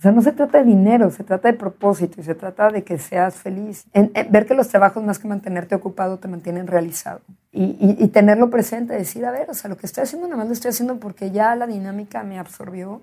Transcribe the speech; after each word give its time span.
O 0.00 0.02
sea, 0.02 0.12
no 0.12 0.22
se 0.22 0.32
trata 0.32 0.56
de 0.56 0.64
dinero, 0.64 1.10
se 1.10 1.24
trata 1.24 1.48
de 1.48 1.58
propósito 1.58 2.22
y 2.22 2.24
se 2.24 2.34
trata 2.34 2.70
de 2.70 2.84
que 2.84 2.96
seas 2.96 3.34
feliz. 3.34 3.84
ver 4.30 4.46
que 4.46 4.54
los 4.54 4.68
trabajos 4.68 5.04
más 5.04 5.18
que 5.18 5.28
mantenerte 5.28 5.74
ocupado 5.74 6.18
te 6.18 6.26
mantienen 6.26 6.68
realizado. 6.68 7.20
Y, 7.52 8.08
tenerlo 8.08 8.48
presente, 8.48 8.94
decir, 8.94 9.26
a 9.26 9.30
ver, 9.30 9.50
o 9.50 9.52
sea, 9.52 9.68
lo 9.68 9.76
que 9.76 9.84
estoy 9.84 10.04
haciendo 10.04 10.26
nada 10.26 10.38
más 10.38 10.46
lo 10.46 10.54
estoy 10.54 10.70
haciendo 10.70 10.98
porque 10.98 11.32
ya 11.32 11.54
la 11.54 11.66
dinámica 11.66 12.22
me 12.22 12.38
absorbió. 12.38 13.02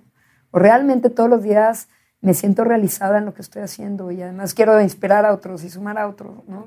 O 0.49 0.57
realmente 0.57 1.11
todos 1.11 1.29
los 1.29 1.43
días 1.43 1.87
me 2.19 2.33
siento 2.33 2.63
realizada 2.63 3.19
en 3.19 3.25
lo 3.25 3.35
que 3.35 3.43
estoy 3.43 3.61
haciendo 3.61 4.09
y 4.09 4.23
además 4.23 4.55
quiero 4.55 4.81
inspirar 4.81 5.23
a 5.23 5.35
otros 5.35 5.63
y 5.63 5.69
sumar 5.69 5.99
a 5.99 6.07
otros, 6.07 6.47
¿no? 6.47 6.65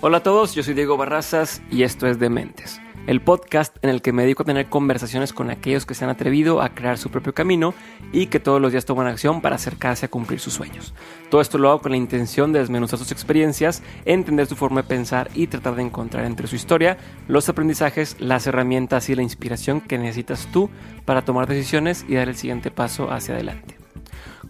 Hola 0.00 0.16
a 0.16 0.22
todos, 0.24 0.52
yo 0.52 0.64
soy 0.64 0.74
Diego 0.74 0.96
Barrazas 0.96 1.62
y 1.70 1.84
esto 1.84 2.08
es 2.08 2.18
Dementes 2.18 2.81
el 3.06 3.20
podcast 3.20 3.76
en 3.82 3.90
el 3.90 4.02
que 4.02 4.12
me 4.12 4.22
dedico 4.22 4.42
a 4.42 4.46
tener 4.46 4.68
conversaciones 4.68 5.32
con 5.32 5.50
aquellos 5.50 5.86
que 5.86 5.94
se 5.94 6.04
han 6.04 6.10
atrevido 6.10 6.62
a 6.62 6.70
crear 6.70 6.98
su 6.98 7.10
propio 7.10 7.34
camino 7.34 7.74
y 8.12 8.26
que 8.26 8.40
todos 8.40 8.60
los 8.60 8.72
días 8.72 8.84
toman 8.84 9.06
acción 9.06 9.40
para 9.40 9.56
acercarse 9.56 10.06
a 10.06 10.10
cumplir 10.10 10.40
sus 10.40 10.54
sueños. 10.54 10.94
Todo 11.30 11.40
esto 11.40 11.58
lo 11.58 11.70
hago 11.70 11.80
con 11.80 11.92
la 11.92 11.98
intención 11.98 12.52
de 12.52 12.60
desmenuzar 12.60 12.98
sus 12.98 13.12
experiencias, 13.12 13.82
entender 14.04 14.46
su 14.46 14.56
forma 14.56 14.82
de 14.82 14.88
pensar 14.88 15.30
y 15.34 15.48
tratar 15.48 15.74
de 15.74 15.82
encontrar 15.82 16.24
entre 16.24 16.46
su 16.46 16.56
historia 16.56 16.98
los 17.28 17.48
aprendizajes, 17.48 18.16
las 18.20 18.46
herramientas 18.46 19.08
y 19.08 19.14
la 19.14 19.22
inspiración 19.22 19.80
que 19.80 19.98
necesitas 19.98 20.48
tú 20.52 20.70
para 21.04 21.24
tomar 21.24 21.48
decisiones 21.48 22.04
y 22.08 22.14
dar 22.14 22.28
el 22.28 22.36
siguiente 22.36 22.70
paso 22.70 23.10
hacia 23.10 23.34
adelante. 23.34 23.82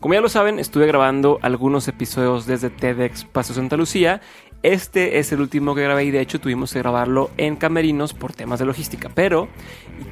Como 0.03 0.15
ya 0.15 0.21
lo 0.21 0.29
saben, 0.29 0.59
estuve 0.59 0.89
grabando 0.89 1.39
algunos 1.43 1.87
episodios 1.87 2.45
desde 2.45 2.71
TEDx 2.71 3.25
Paso 3.25 3.55
Santa 3.55 3.77
Lucía 3.77 4.21
este 4.63 5.19
es 5.19 5.33
el 5.33 5.41
último 5.41 5.75
que 5.75 5.83
grabé 5.83 6.05
y 6.05 6.11
de 6.11 6.21
hecho 6.21 6.41
tuvimos 6.41 6.73
que 6.73 6.79
grabarlo 6.79 7.31
en 7.37 7.57
camerinos 7.57 8.15
por 8.15 8.33
temas 8.33 8.59
de 8.59 8.67
logística, 8.67 9.11
pero 9.15 9.49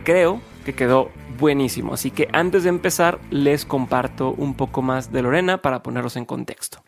creo 0.04 0.40
que 0.64 0.74
quedó 0.74 1.10
buenísimo. 1.38 1.94
Así 1.94 2.10
que 2.10 2.28
antes 2.32 2.64
de 2.64 2.68
empezar 2.68 3.20
les 3.30 3.64
comparto 3.64 4.32
un 4.32 4.54
poco 4.54 4.82
más 4.82 5.12
de 5.12 5.22
Lorena 5.22 5.62
para 5.62 5.82
ponerlos 5.82 6.16
en 6.16 6.24
contexto. 6.24 6.82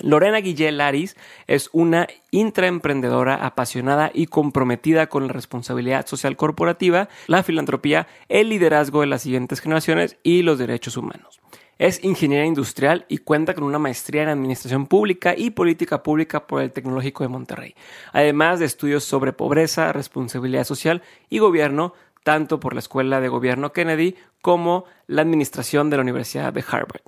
Lorena 0.00 0.38
Guillel 0.38 0.78
Laris 0.78 1.16
es 1.46 1.70
una 1.72 2.08
intraemprendedora 2.32 3.36
apasionada 3.36 4.10
y 4.12 4.26
comprometida 4.26 5.06
con 5.06 5.28
la 5.28 5.32
responsabilidad 5.32 6.06
social 6.06 6.36
corporativa, 6.36 7.08
la 7.28 7.44
filantropía, 7.44 8.08
el 8.28 8.48
liderazgo 8.48 9.02
de 9.02 9.06
las 9.06 9.22
siguientes 9.22 9.60
generaciones 9.60 10.16
y 10.24 10.42
los 10.42 10.58
derechos 10.58 10.96
humanos. 10.96 11.40
Es 11.78 12.02
ingeniera 12.04 12.46
industrial 12.46 13.04
y 13.08 13.18
cuenta 13.18 13.54
con 13.54 13.64
una 13.64 13.78
maestría 13.78 14.22
en 14.22 14.28
Administración 14.28 14.86
Pública 14.86 15.34
y 15.36 15.50
Política 15.50 16.02
Pública 16.02 16.46
por 16.46 16.62
el 16.62 16.72
Tecnológico 16.72 17.24
de 17.24 17.28
Monterrey, 17.28 17.74
además 18.12 18.60
de 18.60 18.66
estudios 18.66 19.04
sobre 19.04 19.32
pobreza, 19.32 19.92
responsabilidad 19.92 20.64
social 20.64 21.02
y 21.28 21.38
gobierno, 21.38 21.94
tanto 22.22 22.60
por 22.60 22.74
la 22.74 22.80
Escuela 22.80 23.20
de 23.20 23.28
Gobierno 23.28 23.72
Kennedy 23.72 24.16
como 24.40 24.84
la 25.06 25.22
Administración 25.22 25.90
de 25.90 25.96
la 25.96 26.02
Universidad 26.02 26.52
de 26.52 26.64
Harvard. 26.66 27.02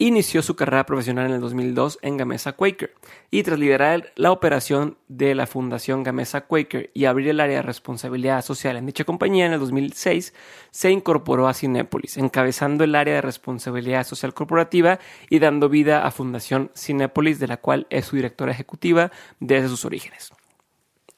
Inició 0.00 0.42
su 0.42 0.54
carrera 0.54 0.86
profesional 0.86 1.26
en 1.26 1.32
el 1.32 1.40
2002 1.40 1.98
en 2.02 2.16
Gamesa 2.16 2.52
Quaker 2.52 2.94
y 3.32 3.42
tras 3.42 3.58
liderar 3.58 4.12
la 4.14 4.30
operación 4.30 4.96
de 5.08 5.34
la 5.34 5.48
Fundación 5.48 6.04
Gamesa 6.04 6.42
Quaker 6.42 6.92
y 6.94 7.06
abrir 7.06 7.30
el 7.30 7.40
área 7.40 7.56
de 7.56 7.62
responsabilidad 7.62 8.44
social 8.44 8.76
en 8.76 8.86
dicha 8.86 9.02
compañía 9.02 9.46
en 9.46 9.54
el 9.54 9.58
2006, 9.58 10.34
se 10.70 10.92
incorporó 10.92 11.48
a 11.48 11.54
Cinépolis, 11.54 12.16
encabezando 12.16 12.84
el 12.84 12.94
área 12.94 13.14
de 13.14 13.22
responsabilidad 13.22 14.06
social 14.06 14.34
corporativa 14.34 15.00
y 15.30 15.40
dando 15.40 15.68
vida 15.68 16.06
a 16.06 16.12
Fundación 16.12 16.70
Cinépolis, 16.76 17.40
de 17.40 17.48
la 17.48 17.56
cual 17.56 17.88
es 17.90 18.04
su 18.04 18.14
directora 18.14 18.52
ejecutiva 18.52 19.10
desde 19.40 19.66
sus 19.66 19.84
orígenes. 19.84 20.30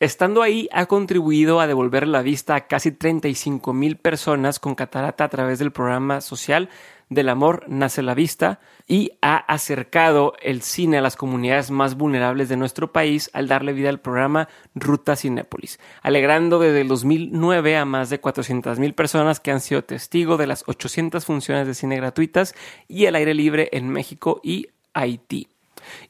Estando 0.00 0.41
ahí, 0.41 0.66
ha 0.72 0.87
contribuido 0.87 1.60
a 1.60 1.66
devolver 1.66 2.09
la 2.09 2.22
vista 2.22 2.54
a 2.54 2.66
casi 2.66 2.91
35 2.91 3.75
mil 3.75 3.99
personas 3.99 4.59
con 4.59 4.75
catarata 4.75 5.25
a 5.25 5.28
través 5.28 5.59
del 5.59 5.72
programa 5.72 6.22
social 6.22 6.71
del 7.10 7.28
amor 7.28 7.65
nace 7.66 8.03
la 8.03 8.15
vista 8.15 8.60
y 8.87 9.12
ha 9.21 9.37
acercado 9.37 10.32
el 10.41 10.62
cine 10.62 10.98
a 10.98 11.03
las 11.03 11.16
comunidades 11.16 11.71
más 11.71 11.97
vulnerables 11.97 12.48
de 12.48 12.56
nuestro 12.56 12.93
país 12.93 13.31
al 13.32 13.48
darle 13.48 13.72
vida 13.72 13.88
al 13.88 14.00
programa 14.00 14.48
Ruta 14.76 15.16
Cinépolis, 15.16 15.81
alegrando 16.03 16.60
desde 16.60 16.81
el 16.81 16.88
2009 16.88 17.76
a 17.76 17.84
más 17.84 18.10
de 18.10 18.22
400.000 18.22 18.94
personas 18.94 19.41
que 19.41 19.50
han 19.50 19.60
sido 19.60 19.82
testigo 19.82 20.37
de 20.37 20.47
las 20.47 20.62
800 20.66 21.25
funciones 21.25 21.66
de 21.66 21.75
cine 21.75 21.97
gratuitas 21.97 22.54
y 22.87 23.06
el 23.06 23.16
aire 23.16 23.34
libre 23.34 23.69
en 23.72 23.88
México 23.88 24.41
y 24.44 24.69
Haití. 24.94 25.48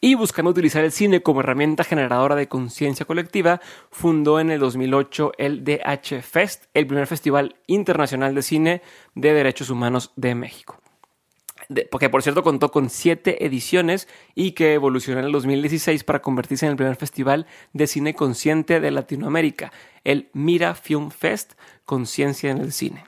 Y 0.01 0.17
buscando 0.17 0.51
utilizar 0.51 0.85
el 0.85 0.93
cine 0.93 1.23
como 1.23 1.41
herramienta 1.41 1.85
generadora 1.85 2.35
de 2.35 2.49
conciencia 2.49 3.07
colectiva, 3.07 3.61
fundó 3.91 4.41
en 4.41 4.51
el 4.51 4.59
2008 4.59 5.33
el 5.39 5.65
DH 5.65 6.21
Fest, 6.23 6.65
el 6.75 6.87
primer 6.87 7.07
festival 7.07 7.57
internacional 7.69 8.35
de 8.35 8.43
cine 8.43 8.83
de 9.15 9.33
derechos 9.33 9.71
humanos 9.71 10.13
de 10.17 10.35
México 10.35 10.81
porque 11.91 12.09
por 12.09 12.23
cierto 12.23 12.43
contó 12.43 12.71
con 12.71 12.91
siete 12.91 13.45
ediciones 13.45 14.09
y 14.35 14.53
que 14.53 14.75
evolucionó 14.75 15.21
en 15.21 15.27
el 15.27 15.33
2016 15.33 16.05
para 16.05 16.21
convertirse 16.21 16.67
en 16.67 16.73
el 16.73 16.77
primer 16.77 16.97
festival 16.97 17.47
de 17.73 17.87
cine 17.87 18.15
consciente 18.15 18.81
de 18.81 18.91
Latinoamérica, 18.91 19.73
el 20.05 20.29
Mira 20.33 20.75
Film 20.75 21.11
Fest, 21.11 21.53
Conciencia 21.85 22.51
en 22.51 22.59
el 22.59 22.73
Cine. 22.73 23.05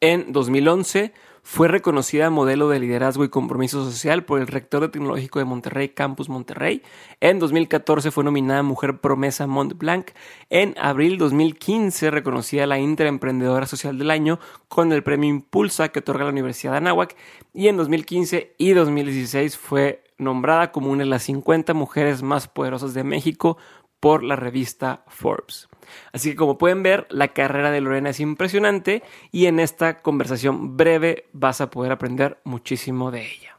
En 0.00 0.32
2011 0.32 1.12
fue 1.50 1.66
reconocida 1.66 2.28
modelo 2.28 2.68
de 2.68 2.78
liderazgo 2.78 3.24
y 3.24 3.30
compromiso 3.30 3.82
social 3.82 4.22
por 4.22 4.38
el 4.38 4.48
rector 4.48 4.82
de 4.82 4.90
Tecnológico 4.90 5.38
de 5.38 5.46
Monterrey, 5.46 5.88
Campus 5.88 6.28
Monterrey. 6.28 6.82
En 7.20 7.38
2014 7.38 8.10
fue 8.10 8.22
nominada 8.22 8.62
Mujer 8.62 8.98
Promesa 8.98 9.46
Mont 9.46 9.72
Blanc. 9.78 10.10
En 10.50 10.74
abril 10.78 11.16
2015 11.16 12.10
reconocida 12.10 12.66
la 12.66 12.78
Interemprendedora 12.78 13.64
Social 13.64 13.96
del 13.96 14.10
Año 14.10 14.38
con 14.68 14.92
el 14.92 15.02
premio 15.02 15.30
Impulsa 15.30 15.88
que 15.88 16.00
otorga 16.00 16.24
la 16.24 16.32
Universidad 16.32 16.72
de 16.72 16.78
Anáhuac. 16.78 17.16
Y 17.54 17.68
en 17.68 17.78
2015 17.78 18.54
y 18.58 18.72
2016 18.72 19.56
fue 19.56 20.04
nombrada 20.18 20.70
como 20.70 20.90
una 20.90 21.04
de 21.04 21.10
las 21.10 21.22
50 21.22 21.72
mujeres 21.72 22.22
más 22.22 22.46
poderosas 22.46 22.92
de 22.92 23.04
México 23.04 23.56
por 24.00 24.22
la 24.22 24.36
revista 24.36 25.02
Forbes. 25.08 25.68
Así 26.12 26.30
que 26.30 26.36
como 26.36 26.58
pueden 26.58 26.82
ver, 26.82 27.06
la 27.10 27.28
carrera 27.28 27.70
de 27.70 27.80
Lorena 27.80 28.10
es 28.10 28.20
impresionante 28.20 29.02
y 29.32 29.46
en 29.46 29.60
esta 29.60 30.02
conversación 30.02 30.76
breve 30.76 31.28
vas 31.32 31.60
a 31.60 31.70
poder 31.70 31.92
aprender 31.92 32.38
muchísimo 32.44 33.10
de 33.10 33.22
ella. 33.22 33.58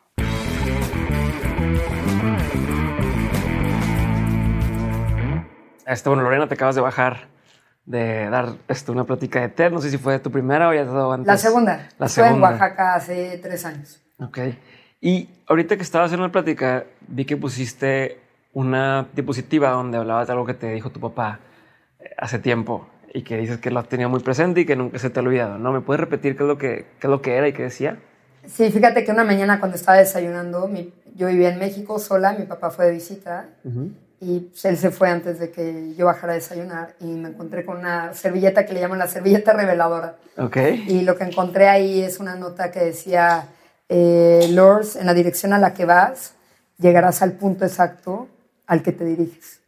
Este, 5.85 6.07
bueno, 6.07 6.21
Lorena, 6.21 6.47
te 6.47 6.53
acabas 6.53 6.75
de 6.75 6.81
bajar 6.81 7.29
de 7.85 8.29
dar 8.29 8.57
este, 8.67 8.91
una 8.91 9.05
plática 9.05 9.41
de 9.41 9.49
TED. 9.49 9.71
No 9.71 9.81
sé 9.81 9.89
si 9.89 9.97
fue 9.97 10.19
tu 10.19 10.29
primera 10.31 10.69
o 10.69 10.73
ya 10.73 10.83
te 10.83 10.91
dado 10.91 11.11
antes. 11.11 11.25
La 11.25 11.37
segunda. 11.37 11.89
La 11.97 12.07
segunda. 12.07 12.37
Fue 12.37 12.37
en 12.37 12.43
Oaxaca 12.43 12.93
hace 12.93 13.39
tres 13.41 13.65
años. 13.65 13.99
Ok. 14.19 14.37
Y 15.01 15.29
ahorita 15.47 15.75
que 15.77 15.81
estabas 15.81 16.07
haciendo 16.07 16.27
la 16.27 16.31
plática, 16.31 16.85
vi 17.07 17.25
que 17.25 17.37
pusiste 17.37 18.19
una 18.53 19.07
diapositiva 19.13 19.69
donde 19.71 19.97
hablabas 19.97 20.27
de 20.27 20.33
algo 20.33 20.45
que 20.45 20.53
te 20.53 20.71
dijo 20.71 20.89
tu 20.89 20.99
papá 20.99 21.39
eh, 21.99 22.09
hace 22.17 22.39
tiempo 22.39 22.87
y 23.13 23.23
que 23.23 23.37
dices 23.37 23.57
que 23.57 23.71
lo 23.71 23.83
tenía 23.83 24.07
muy 24.07 24.19
presente 24.19 24.61
y 24.61 24.65
que 24.65 24.75
nunca 24.75 24.99
se 24.99 25.09
te 25.09 25.19
ha 25.19 25.23
olvidado, 25.23 25.57
¿no? 25.57 25.71
¿Me 25.71 25.81
puedes 25.81 25.99
repetir 25.99 26.35
qué 26.35 26.43
es 26.43 26.47
lo 26.47 26.57
que, 26.57 26.85
qué 26.99 27.07
es 27.07 27.09
lo 27.09 27.21
que 27.21 27.35
era 27.35 27.47
y 27.47 27.53
qué 27.53 27.63
decía? 27.63 27.97
Sí, 28.45 28.71
fíjate 28.71 29.03
que 29.03 29.11
una 29.11 29.23
mañana 29.23 29.59
cuando 29.59 29.75
estaba 29.75 29.97
desayunando, 29.97 30.69
yo 31.15 31.27
vivía 31.27 31.49
en 31.49 31.59
México 31.59 31.99
sola, 31.99 32.33
mi 32.33 32.45
papá 32.45 32.71
fue 32.71 32.85
de 32.85 32.91
visita 32.93 33.49
y 34.21 34.39
pues, 34.39 34.65
él 34.65 34.77
se 34.77 34.91
fue 34.91 35.09
antes 35.09 35.39
de 35.39 35.51
que 35.51 35.93
yo 35.95 36.05
bajara 36.05 36.33
a 36.33 36.35
desayunar 36.35 36.95
y 36.99 37.05
me 37.05 37.29
encontré 37.29 37.65
con 37.65 37.77
una 37.77 38.13
servilleta 38.13 38.65
que 38.65 38.73
le 38.73 38.79
llaman 38.79 38.99
la 38.99 39.07
servilleta 39.07 39.53
reveladora. 39.53 40.15
Ok. 40.37 40.57
Y 40.87 41.01
lo 41.01 41.17
que 41.17 41.25
encontré 41.25 41.67
ahí 41.67 42.01
es 42.01 42.19
una 42.19 42.35
nota 42.35 42.71
que 42.71 42.79
decía, 42.79 43.47
eh, 43.87 44.47
Lors, 44.51 44.95
en 44.95 45.05
la 45.05 45.13
dirección 45.13 45.53
a 45.53 45.59
la 45.59 45.73
que 45.73 45.85
vas, 45.85 46.33
llegarás 46.77 47.21
al 47.21 47.33
punto 47.33 47.65
exacto 47.65 48.27
al 48.69 48.81
que 48.83 48.91
te 48.91 49.03
diriges. 49.03 49.59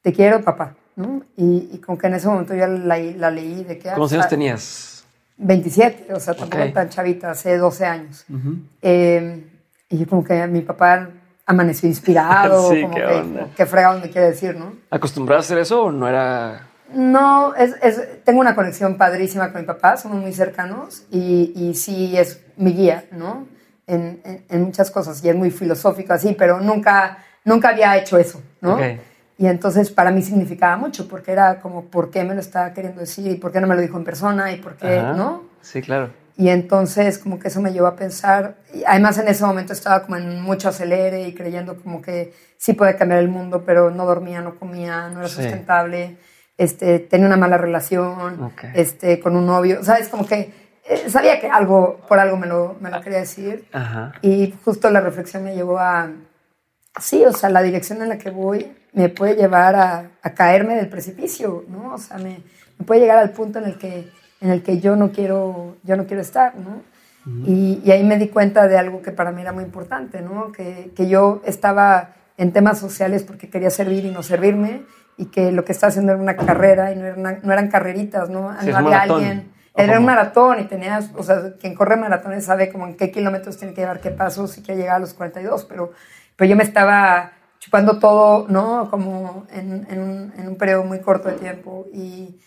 Te 0.00 0.12
quiero, 0.12 0.42
papá. 0.42 0.74
¿no? 0.96 1.22
Y, 1.36 1.68
y 1.72 1.78
con 1.78 1.96
que 1.96 2.06
en 2.06 2.14
ese 2.14 2.26
momento 2.28 2.54
ya 2.54 2.66
la, 2.66 2.98
la 2.98 3.30
leí 3.30 3.62
de 3.64 3.78
que... 3.78 3.88
¿Cuántos 3.88 4.12
años 4.14 4.28
tenías? 4.28 5.04
27, 5.36 6.12
o 6.12 6.18
sea, 6.20 6.34
tampoco 6.34 6.72
tan 6.72 6.88
chavita, 6.88 7.30
hace 7.30 7.56
12 7.56 7.86
años. 7.86 8.24
eh, 8.82 9.44
y 9.88 10.04
como 10.06 10.24
que 10.24 10.46
mi 10.48 10.62
papá 10.62 11.08
amaneció 11.46 11.88
inspirado, 11.88 12.70
sí, 12.72 12.82
como 12.82 12.94
qué 12.94 13.00
que, 13.02 13.06
onda. 13.06 13.48
qué 13.56 13.66
fregado 13.66 14.00
me 14.00 14.10
quiere 14.10 14.28
decir, 14.28 14.56
¿no? 14.56 14.72
¿Acostumbrado 14.90 15.38
a 15.38 15.42
hacer 15.42 15.58
eso 15.58 15.84
o 15.84 15.92
no 15.92 16.08
era...? 16.08 16.66
No, 16.92 17.54
es, 17.54 17.74
es, 17.82 18.24
tengo 18.24 18.40
una 18.40 18.54
conexión 18.54 18.96
padrísima 18.96 19.52
con 19.52 19.60
mi 19.60 19.66
papá, 19.66 19.96
somos 19.98 20.18
muy 20.18 20.32
cercanos 20.32 21.04
y, 21.10 21.52
y 21.54 21.74
sí 21.74 22.16
es 22.16 22.40
mi 22.56 22.72
guía, 22.72 23.04
¿no? 23.12 23.46
En, 23.86 24.20
en, 24.48 24.62
muchas 24.62 24.90
cosas 24.90 25.22
y 25.22 25.28
es 25.28 25.36
muy 25.36 25.50
filosófico 25.50 26.12
así, 26.14 26.34
pero 26.36 26.60
nunca, 26.60 27.18
nunca 27.48 27.70
había 27.70 27.96
hecho 27.96 28.18
eso, 28.18 28.42
¿no? 28.60 28.78
Y 29.36 29.46
entonces 29.46 29.90
para 29.90 30.10
mí 30.10 30.22
significaba 30.22 30.76
mucho 30.76 31.06
porque 31.08 31.32
era 31.32 31.60
como, 31.60 31.84
¿por 31.84 32.10
qué 32.10 32.24
me 32.24 32.34
lo 32.34 32.40
estaba 32.40 32.72
queriendo 32.72 33.00
decir? 33.00 33.30
¿Y 33.30 33.36
por 33.36 33.52
qué 33.52 33.60
no 33.60 33.68
me 33.68 33.76
lo 33.76 33.80
dijo 33.80 33.96
en 33.96 34.04
persona? 34.04 34.52
¿Y 34.52 34.56
por 34.56 34.76
qué, 34.76 35.00
no? 35.00 35.44
Sí, 35.60 35.80
claro. 35.80 36.10
Y 36.36 36.48
entonces 36.50 37.18
como 37.18 37.38
que 37.38 37.48
eso 37.48 37.60
me 37.60 37.72
llevó 37.72 37.88
a 37.88 37.96
pensar, 37.96 38.56
y 38.72 38.84
además 38.86 39.18
en 39.18 39.26
ese 39.26 39.44
momento 39.44 39.72
estaba 39.72 40.02
como 40.02 40.16
en 40.16 40.40
mucho 40.40 40.68
acelere 40.68 41.26
y 41.26 41.34
creyendo 41.34 41.76
como 41.76 42.00
que 42.00 42.32
sí 42.56 42.74
puede 42.74 42.96
cambiar 42.96 43.20
el 43.20 43.28
mundo, 43.28 43.64
pero 43.66 43.90
no 43.90 44.06
dormía, 44.06 44.40
no 44.40 44.56
comía, 44.56 45.08
no 45.08 45.18
era 45.18 45.28
sustentable 45.28 46.16
este, 46.58 46.98
tenía 46.98 47.28
una 47.28 47.36
mala 47.36 47.56
relación 47.56 48.52
este, 48.74 49.20
con 49.20 49.36
un 49.36 49.46
novio, 49.46 49.82
¿sabes? 49.84 50.08
Como 50.08 50.26
que 50.26 50.52
eh, 50.84 51.08
sabía 51.08 51.40
que 51.40 51.48
algo, 51.48 52.00
por 52.08 52.18
algo 52.18 52.36
me 52.36 52.48
lo, 52.48 52.76
me 52.80 52.90
lo 52.90 53.00
quería 53.00 53.20
decir. 53.20 53.66
Y 54.20 54.52
justo 54.64 54.90
la 54.90 55.00
reflexión 55.00 55.44
me 55.44 55.54
llevó 55.54 55.78
a, 55.78 56.10
sí, 57.00 57.24
o 57.24 57.32
sea, 57.32 57.50
la 57.50 57.62
dirección 57.62 58.02
en 58.02 58.08
la 58.08 58.18
que 58.18 58.30
voy 58.30 58.72
me 58.92 59.08
puede 59.08 59.36
llevar 59.36 59.74
a, 59.74 60.10
a 60.22 60.34
caerme 60.34 60.76
del 60.76 60.88
precipicio, 60.88 61.64
¿no? 61.68 61.94
O 61.94 61.98
sea, 61.98 62.18
me, 62.18 62.40
me, 62.78 62.84
puede 62.86 63.00
llegar 63.00 63.18
al 63.18 63.30
punto 63.30 63.58
en 63.58 63.66
el 63.66 63.78
que, 63.78 64.10
en 64.40 64.50
el 64.50 64.62
que 64.62 64.80
yo, 64.80 64.96
no 64.96 65.12
quiero, 65.12 65.76
yo 65.82 65.96
no 65.96 66.06
quiero 66.06 66.22
estar, 66.22 66.54
¿no? 66.56 66.82
y, 67.46 67.82
y, 67.84 67.90
ahí 67.90 68.04
me 68.04 68.16
di 68.16 68.28
cuenta 68.28 68.68
de 68.68 68.78
algo 68.78 69.02
que 69.02 69.10
para 69.10 69.32
mí 69.32 69.42
era 69.42 69.52
muy 69.52 69.62
importante, 69.62 70.22
¿no? 70.22 70.50
Que, 70.50 70.92
que 70.96 71.08
yo 71.08 71.42
estaba 71.44 72.14
en 72.38 72.52
temas 72.52 72.78
sociales 72.78 73.22
porque 73.22 73.50
quería 73.50 73.68
servir 73.68 74.06
y 74.06 74.10
no 74.10 74.22
servirme 74.22 74.82
y 75.18 75.26
que 75.26 75.52
lo 75.52 75.64
que 75.64 75.72
estaba 75.72 75.90
haciendo 75.90 76.12
era 76.12 76.22
una 76.22 76.36
carrera 76.36 76.92
y 76.92 76.96
no, 76.96 77.14
no 77.16 77.52
eran 77.52 77.68
carreritas, 77.68 78.30
¿no? 78.30 78.52
no 78.52 78.76
había 78.76 79.02
alguien. 79.02 79.52
Era 79.74 79.98
un 79.98 80.06
maratón 80.06 80.58
y 80.60 80.64
tenías, 80.64 81.10
o 81.16 81.22
sea, 81.22 81.52
quien 81.60 81.74
corre 81.74 81.96
maratones 81.96 82.44
sabe 82.44 82.70
como 82.70 82.86
en 82.86 82.96
qué 82.96 83.12
kilómetros 83.12 83.58
tiene 83.58 83.74
que 83.74 83.82
llevar, 83.82 84.00
qué 84.00 84.10
pasos 84.10 84.58
y 84.58 84.62
que 84.62 84.74
llegar 84.74 84.96
a 84.96 84.98
los 84.98 85.14
42, 85.14 85.66
pero, 85.66 85.92
pero 86.38 86.48
yo 86.48 86.56
me 86.56 86.62
estaba 86.62 87.32
chupando 87.58 87.98
todo, 87.98 88.46
¿no? 88.48 88.88
Como 88.90 89.44
en, 89.52 89.86
en, 89.90 90.00
un, 90.00 90.32
en 90.38 90.48
un, 90.48 90.56
periodo 90.56 90.84
muy 90.84 91.00
corto 91.00 91.28
de 91.28 91.34
tiempo. 91.34 91.84
Y, 91.92 92.38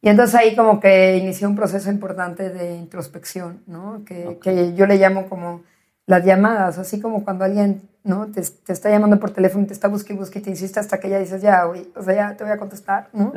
y, 0.00 0.08
entonces 0.08 0.36
ahí 0.36 0.54
como 0.54 0.78
que 0.78 1.16
inicié 1.16 1.48
un 1.48 1.56
proceso 1.56 1.90
importante 1.90 2.50
de 2.50 2.76
introspección, 2.76 3.64
¿no? 3.66 4.04
Que, 4.06 4.38
que 4.40 4.74
yo 4.74 4.86
le 4.86 4.96
llamo 4.96 5.28
como 5.28 5.64
las 6.06 6.24
llamadas, 6.24 6.78
así 6.78 7.00
como 7.00 7.24
cuando 7.24 7.44
alguien 7.44 7.82
¿no? 8.04 8.26
Te, 8.26 8.42
te, 8.42 8.72
está 8.72 8.90
llamando 8.90 9.18
por 9.18 9.30
teléfono 9.30 9.64
y 9.64 9.66
te 9.66 9.72
está 9.72 9.88
buscando 9.88 10.24
y 10.24 10.38
y 10.38 10.40
te 10.40 10.50
insiste 10.50 10.80
hasta 10.80 10.98
que 10.98 11.08
ya 11.08 11.18
dices, 11.18 11.42
ya, 11.42 11.66
o 11.66 12.02
sea, 12.02 12.14
ya 12.14 12.36
te 12.36 12.44
voy 12.44 12.52
a 12.52 12.58
contestar, 12.58 13.08
¿no? 13.12 13.32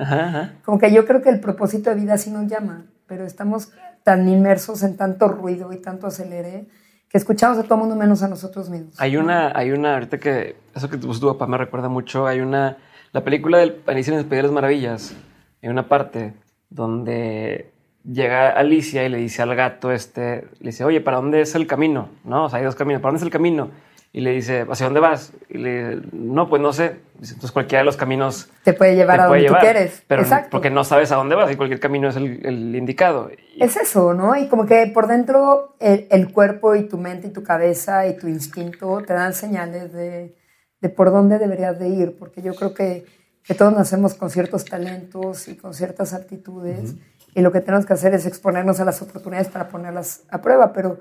Como 0.63 0.77
que 0.79 0.91
yo 0.91 1.05
creo 1.05 1.21
que 1.21 1.29
el 1.29 1.39
propósito 1.39 1.89
de 1.89 1.95
vida 1.95 2.17
sí 2.17 2.31
nos 2.31 2.47
llama, 2.47 2.85
pero 3.07 3.25
estamos 3.25 3.71
tan 4.03 4.27
inmersos 4.27 4.83
en 4.83 4.97
tanto 4.97 5.27
ruido 5.27 5.73
y 5.73 5.77
tanto 5.77 6.07
acelere 6.07 6.67
que 7.09 7.17
escuchamos 7.17 7.57
a 7.57 7.63
todo 7.63 7.75
el 7.75 7.79
mundo 7.81 7.95
menos 7.95 8.23
a 8.23 8.27
nosotros 8.27 8.69
mismos. 8.69 8.99
Hay 8.99 9.17
una, 9.17 9.51
hay 9.55 9.71
una, 9.71 9.93
ahorita 9.95 10.17
que 10.17 10.55
eso 10.73 10.89
que 10.89 10.97
tu 10.97 11.11
papá 11.19 11.47
me 11.47 11.57
recuerda 11.57 11.89
mucho, 11.89 12.27
hay 12.27 12.41
una, 12.41 12.77
la 13.11 13.23
película 13.23 13.59
del 13.59 13.81
Alicia 13.85 14.17
en 14.17 14.29
las 14.29 14.51
Maravillas, 14.51 15.15
hay 15.61 15.69
una 15.69 15.87
parte 15.87 16.33
donde 16.69 17.71
llega 18.03 18.49
Alicia 18.49 19.05
y 19.05 19.09
le 19.09 19.17
dice 19.17 19.41
al 19.41 19.55
gato 19.55 19.91
este, 19.91 20.47
le 20.59 20.67
dice, 20.67 20.83
oye, 20.83 21.01
¿para 21.01 21.17
dónde 21.17 21.41
es 21.41 21.55
el 21.55 21.67
camino? 21.67 22.09
No, 22.23 22.45
o 22.45 22.49
sea, 22.49 22.59
hay 22.59 22.65
dos 22.65 22.75
caminos, 22.75 23.01
¿para 23.01 23.11
dónde 23.11 23.19
es 23.19 23.23
el 23.23 23.31
camino? 23.31 23.69
Y 24.15 24.21
le 24.21 24.31
dice, 24.31 24.65
¿hacia 24.69 24.85
dónde 24.85 25.01
vas? 25.01 25.33
Y 25.49 25.57
le 25.57 25.99
no, 26.13 26.47
pues 26.47 26.61
no 26.61 26.71
sé. 26.71 27.01
Entonces 27.15 27.51
cualquiera 27.51 27.79
de 27.79 27.85
los 27.85 27.97
caminos 27.97 28.49
te 28.63 28.71
puede 28.71 28.95
llevar 28.95 29.19
a 29.19 29.25
donde 29.25 29.45
tú 29.45 29.55
quieres. 29.59 30.03
Pero 30.07 30.23
porque 30.49 30.69
no 30.69 30.85
sabes 30.85 31.11
a 31.11 31.17
dónde 31.17 31.35
vas 31.35 31.51
y 31.51 31.57
cualquier 31.57 31.81
camino 31.81 32.07
es 32.07 32.15
el, 32.15 32.73
indicado. 32.77 33.29
Es 33.59 33.75
eso, 33.75 34.13
¿no? 34.13 34.33
Y 34.37 34.47
como 34.47 34.65
que 34.65 34.87
por 34.87 35.07
dentro 35.07 35.75
el, 35.81 36.31
cuerpo 36.31 36.75
y 36.75 36.87
tu 36.87 36.97
mente 36.97 37.27
y 37.27 37.31
tu 37.31 37.43
cabeza 37.43 38.07
y 38.07 38.15
tu 38.15 38.29
instinto 38.29 39.03
te 39.05 39.11
dan 39.11 39.33
señales 39.33 39.91
de, 39.91 40.33
de 40.79 40.89
por 40.89 41.11
dónde 41.11 41.37
deberías 41.37 41.77
de 41.77 41.89
ir, 41.89 42.17
porque 42.17 42.41
yo 42.41 42.55
creo 42.55 42.73
que, 42.73 43.03
que, 43.43 43.53
todos 43.53 43.73
nacemos 43.73 44.13
con 44.13 44.29
ciertos 44.29 44.63
talentos 44.63 45.49
y 45.49 45.57
con 45.57 45.73
ciertas 45.73 46.13
actitudes 46.13 46.95
y 47.33 47.41
lo 47.41 47.51
que 47.51 47.59
tenemos 47.59 47.85
que 47.85 47.91
hacer 47.91 48.13
es 48.13 48.25
exponernos 48.25 48.79
a 48.79 48.85
las 48.85 49.01
oportunidades 49.01 49.49
para 49.49 49.67
ponerlas 49.67 50.23
a 50.29 50.41
prueba, 50.41 50.71
pero 50.71 50.99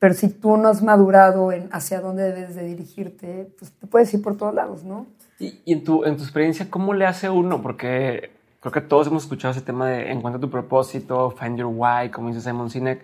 pero 0.00 0.14
si 0.14 0.30
tú 0.30 0.56
no 0.56 0.68
has 0.68 0.82
madurado 0.82 1.52
en 1.52 1.68
hacia 1.72 2.00
dónde 2.00 2.32
debes 2.32 2.56
de 2.56 2.64
dirigirte, 2.64 3.52
pues 3.58 3.70
te 3.70 3.86
puedes 3.86 4.12
ir 4.14 4.22
por 4.22 4.36
todos 4.36 4.54
lados, 4.54 4.82
¿no? 4.82 5.06
Y, 5.38 5.60
en, 5.66 5.84
tu, 5.84 6.04
en 6.04 6.16
tu 6.16 6.22
experiencia, 6.22 6.68
¿cómo 6.70 6.94
le 6.94 7.06
hace 7.06 7.28
uno? 7.28 7.60
Porque 7.60 8.30
creo 8.60 8.72
que 8.72 8.80
todos 8.80 9.06
hemos 9.08 9.24
escuchado 9.24 9.52
ese 9.52 9.60
tema 9.60 9.88
de 9.88 10.10
encuentra 10.10 10.40
tu 10.40 10.50
propósito, 10.50 11.30
find 11.30 11.58
your 11.58 11.70
why, 11.70 12.10
como 12.10 12.28
dice 12.28 12.40
Simon 12.40 12.70
Sinek, 12.70 13.02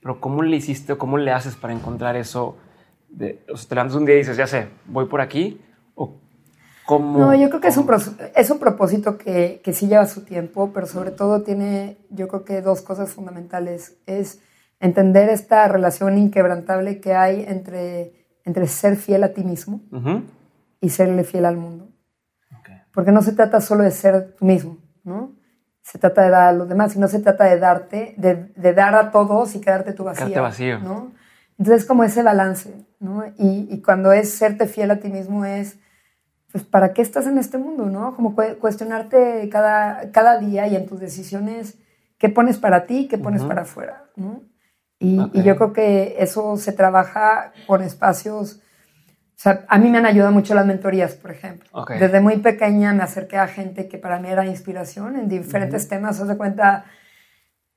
pero 0.00 0.20
¿cómo 0.20 0.42
le 0.42 0.56
hiciste 0.56 0.92
o 0.92 0.98
cómo 0.98 1.16
le 1.16 1.32
haces 1.32 1.56
para 1.56 1.72
encontrar 1.72 2.16
eso? 2.16 2.58
De, 3.08 3.42
o 3.50 3.56
sea, 3.56 3.70
te 3.70 3.74
levantas 3.74 3.96
un 3.96 4.04
día 4.04 4.16
y 4.16 4.18
dices, 4.18 4.36
ya 4.36 4.46
sé, 4.46 4.68
voy 4.84 5.06
por 5.06 5.22
aquí, 5.22 5.58
o 5.94 6.16
cómo... 6.84 7.18
No, 7.18 7.34
yo 7.34 7.48
creo 7.48 7.62
que 7.62 7.68
es 7.68 7.78
un, 7.78 7.88
es 8.36 8.50
un 8.50 8.58
propósito 8.58 9.16
que, 9.16 9.62
que 9.64 9.72
sí 9.72 9.86
lleva 9.86 10.04
su 10.04 10.22
tiempo, 10.22 10.70
pero 10.74 10.86
sobre 10.86 11.12
todo 11.12 11.40
tiene, 11.40 11.96
yo 12.10 12.28
creo 12.28 12.44
que 12.44 12.60
dos 12.60 12.82
cosas 12.82 13.10
fundamentales. 13.10 13.96
Es 14.04 14.40
entender 14.84 15.30
esta 15.30 15.66
relación 15.66 16.18
inquebrantable 16.18 17.00
que 17.00 17.14
hay 17.14 17.44
entre, 17.48 18.12
entre 18.44 18.66
ser 18.66 18.96
fiel 18.96 19.24
a 19.24 19.32
ti 19.32 19.42
mismo 19.42 19.80
y 20.80 20.90
serle 20.90 21.24
fiel 21.24 21.46
al 21.46 21.56
mundo. 21.56 21.88
Porque 22.92 23.10
no 23.10 23.22
se 23.22 23.32
trata 23.32 23.60
solo 23.60 23.82
de 23.82 23.90
ser 23.90 24.34
tú 24.36 24.44
mismo, 24.44 24.78
¿no? 25.02 25.32
Se 25.82 25.98
trata 25.98 26.22
de 26.22 26.30
dar 26.30 26.48
a 26.48 26.52
los 26.52 26.68
demás 26.68 26.94
y 26.94 26.98
no 26.98 27.08
se 27.08 27.18
trata 27.18 27.44
de 27.44 27.58
darte, 27.58 28.14
de, 28.18 28.74
dar 28.74 28.94
a 28.94 29.10
todos 29.10 29.54
y 29.56 29.60
quedarte 29.60 29.94
tú 29.94 30.04
vacío. 30.04 30.40
vacío. 30.40 30.78
¿no? 30.78 31.12
Entonces, 31.58 31.86
como 31.86 32.04
ese 32.04 32.22
balance, 32.22 32.86
¿no? 33.00 33.24
Y, 33.38 33.68
y, 33.70 33.82
cuando 33.82 34.12
es 34.12 34.32
serte 34.34 34.66
fiel 34.66 34.90
a 34.92 35.00
ti 35.00 35.08
mismo 35.08 35.44
es, 35.44 35.78
pues, 36.52 36.62
¿para 36.62 36.92
qué 36.92 37.02
estás 37.02 37.26
en 37.26 37.38
este 37.38 37.58
mundo, 37.58 37.86
no? 37.86 38.14
Como 38.14 38.34
cuestionarte 38.34 39.48
cada, 39.50 40.10
cada 40.12 40.38
día 40.38 40.66
y 40.68 40.76
en 40.76 40.86
tus 40.86 41.00
decisiones 41.00 41.78
qué 42.18 42.28
pones 42.28 42.58
para 42.58 42.86
ti 42.86 43.00
y 43.00 43.08
qué 43.08 43.18
pones 43.18 43.42
para 43.42 43.62
afuera, 43.62 44.04
¿no? 44.16 44.53
Y, 45.04 45.42
yo 45.42 45.56
creo 45.56 45.72
que 45.72 46.16
eso 46.18 46.56
se 46.56 46.72
trabaja 46.72 47.52
con 47.66 47.82
espacios. 47.82 48.60
O 49.36 49.36
sea, 49.44 49.64
a 49.68 49.78
mí 49.78 49.90
me 49.90 49.98
han 49.98 50.06
ayudado 50.06 50.32
mucho 50.32 50.54
las 50.54 50.64
mentorías, 50.64 51.14
por 51.14 51.30
ejemplo. 51.30 51.68
Desde 51.88 52.20
muy 52.20 52.38
pequeña 52.38 52.92
me 52.94 53.02
acerqué 53.02 53.36
a 53.36 53.46
gente 53.46 53.88
que 53.88 53.98
para 53.98 54.18
mí 54.18 54.28
era 54.28 54.46
inspiración 54.46 55.16
en 55.16 55.28
diferentes 55.28 55.88
temas. 55.88 56.20
Haz 56.20 56.28
de 56.28 56.36
cuenta 56.36 56.84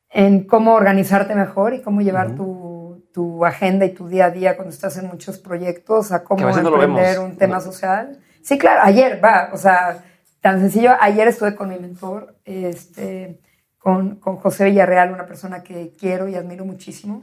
en 0.10 0.46
cómo 0.46 0.74
organizarte 0.74 1.36
mejor 1.36 1.74
y 1.74 1.82
cómo 1.82 2.02
llevar 2.02 2.36
tu, 2.36 3.06
tu, 3.14 3.46
agenda 3.46 3.86
y 3.86 3.94
tu 3.94 4.08
día 4.08 4.26
a 4.26 4.32
día 4.32 4.56
cuando 4.56 4.74
estás 4.74 4.98
en 4.98 5.08
muchos 5.08 5.38
proyectos, 5.38 6.12
a 6.12 6.24
cómo 6.24 6.48
emprender 6.48 7.20
un 7.20 7.36
tema 7.36 7.60
social. 7.60 8.20
Sí, 8.42 8.58
claro, 8.58 8.82
ayer, 8.84 9.20
va, 9.22 9.50
o 9.52 9.58
sea, 9.58 10.06
tan 10.40 10.62
sencillo. 10.62 10.92
Ayer 11.02 11.28
estuve 11.28 11.56
con 11.56 11.68
mi 11.68 11.78
mentor, 11.78 12.38
este, 12.46 13.42
con, 13.88 14.18
con, 14.18 14.36
José 14.36 14.66
Villarreal, 14.66 15.14
una 15.14 15.26
persona 15.26 15.64
que 15.64 15.96
quiero 15.98 16.28
y 16.28 16.36
admiro 16.36 16.66
muchísimo, 16.66 17.22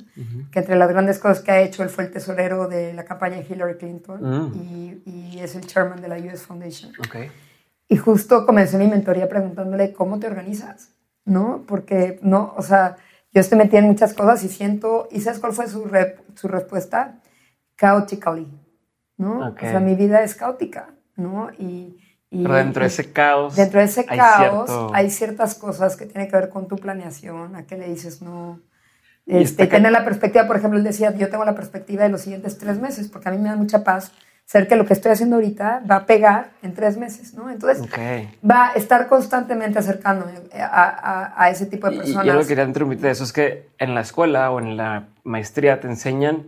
que 0.50 0.60
entre 0.60 0.76
las 0.76 0.88
grandes 0.88 1.18
cosas 1.18 1.40
que 1.40 1.50
ha 1.50 1.60
hecho, 1.60 1.82
él 1.82 1.90
fue 1.90 2.04
el 2.04 2.10
tesorero 2.10 2.68
de 2.68 2.94
la 2.94 3.04
campaña 3.04 3.36
de 3.36 3.42
Hillary 3.46 3.76
Clinton 3.76 4.22
mm. 4.22 4.52
y, 4.56 5.02
y, 5.04 5.40
es 5.40 5.56
el 5.56 5.66
chairman 5.66 6.00
de 6.00 6.08
la 6.08 6.16
US 6.16 6.40
Foundation. 6.40 6.90
Okay. 7.06 7.30
Y 7.86 7.98
justo 7.98 8.46
comencé 8.46 8.78
mi 8.78 8.88
mentoría 8.88 9.28
preguntándole 9.28 9.92
cómo 9.92 10.18
te 10.18 10.26
organizas, 10.26 10.94
¿no? 11.26 11.64
Porque, 11.68 12.18
no, 12.22 12.54
o 12.56 12.62
sea, 12.62 12.96
yo 13.34 13.42
estoy 13.42 13.58
metida 13.58 13.80
en 13.80 13.86
muchas 13.88 14.14
cosas 14.14 14.42
y 14.42 14.48
siento, 14.48 15.06
¿y 15.10 15.20
sabes 15.20 15.40
cuál 15.40 15.52
fue 15.52 15.68
su, 15.68 15.86
su 16.34 16.48
respuesta? 16.48 17.20
Chaotically, 17.78 18.48
¿no? 19.18 19.50
O 19.50 19.60
sea, 19.60 19.80
mi 19.80 19.96
vida 19.96 20.22
es 20.22 20.34
caótica, 20.34 20.94
¿no? 21.14 21.50
Y, 21.58 21.98
pero 22.42 22.54
dentro 22.54 22.82
de 22.82 22.88
ese 22.88 23.12
caos. 23.12 23.56
Dentro 23.56 23.80
de 23.80 23.86
ese 23.86 24.04
caos 24.04 24.70
hay 24.92 25.10
ciertas 25.10 25.54
cosas 25.54 25.96
que 25.96 26.06
tienen 26.06 26.28
que 26.28 26.36
ver 26.36 26.48
con 26.48 26.68
tu 26.68 26.76
planeación, 26.76 27.56
a 27.56 27.64
qué 27.64 27.76
le 27.76 27.88
dices 27.88 28.22
no. 28.22 28.60
Este, 29.26 29.66
tener 29.66 29.90
la 29.90 30.04
perspectiva, 30.04 30.46
por 30.46 30.56
ejemplo, 30.56 30.78
él 30.78 30.84
decía, 30.84 31.14
yo 31.14 31.30
tengo 31.30 31.44
la 31.44 31.54
perspectiva 31.54 32.02
de 32.02 32.10
los 32.10 32.20
siguientes 32.20 32.58
tres 32.58 32.78
meses, 32.78 33.08
porque 33.08 33.28
a 33.30 33.32
mí 33.32 33.38
me 33.38 33.48
da 33.48 33.56
mucha 33.56 33.82
paz 33.82 34.12
saber 34.44 34.68
que 34.68 34.76
lo 34.76 34.84
que 34.84 34.92
estoy 34.92 35.12
haciendo 35.12 35.36
ahorita 35.36 35.82
va 35.90 35.96
a 35.96 36.06
pegar 36.06 36.50
en 36.62 36.74
tres 36.74 36.98
meses, 36.98 37.32
¿no? 37.32 37.50
Entonces, 37.50 37.86
va 38.48 38.68
a 38.68 38.72
estar 38.74 39.08
constantemente 39.08 39.78
acercándome 39.78 40.32
a, 40.60 41.32
a, 41.42 41.50
ese 41.50 41.64
tipo 41.64 41.88
de 41.88 41.96
personas. 41.96 42.24
Y, 42.24 42.28
yo 42.28 42.34
lo 42.34 42.40
que 42.40 42.48
quería 42.48 42.64
interrumpir 42.64 43.00
de 43.00 43.10
eso 43.10 43.24
es 43.24 43.32
que 43.32 43.68
en 43.78 43.94
la 43.94 44.02
escuela 44.02 44.50
o 44.50 44.60
en 44.60 44.76
la 44.76 45.04
maestría 45.22 45.80
te 45.80 45.86
enseñan 45.86 46.44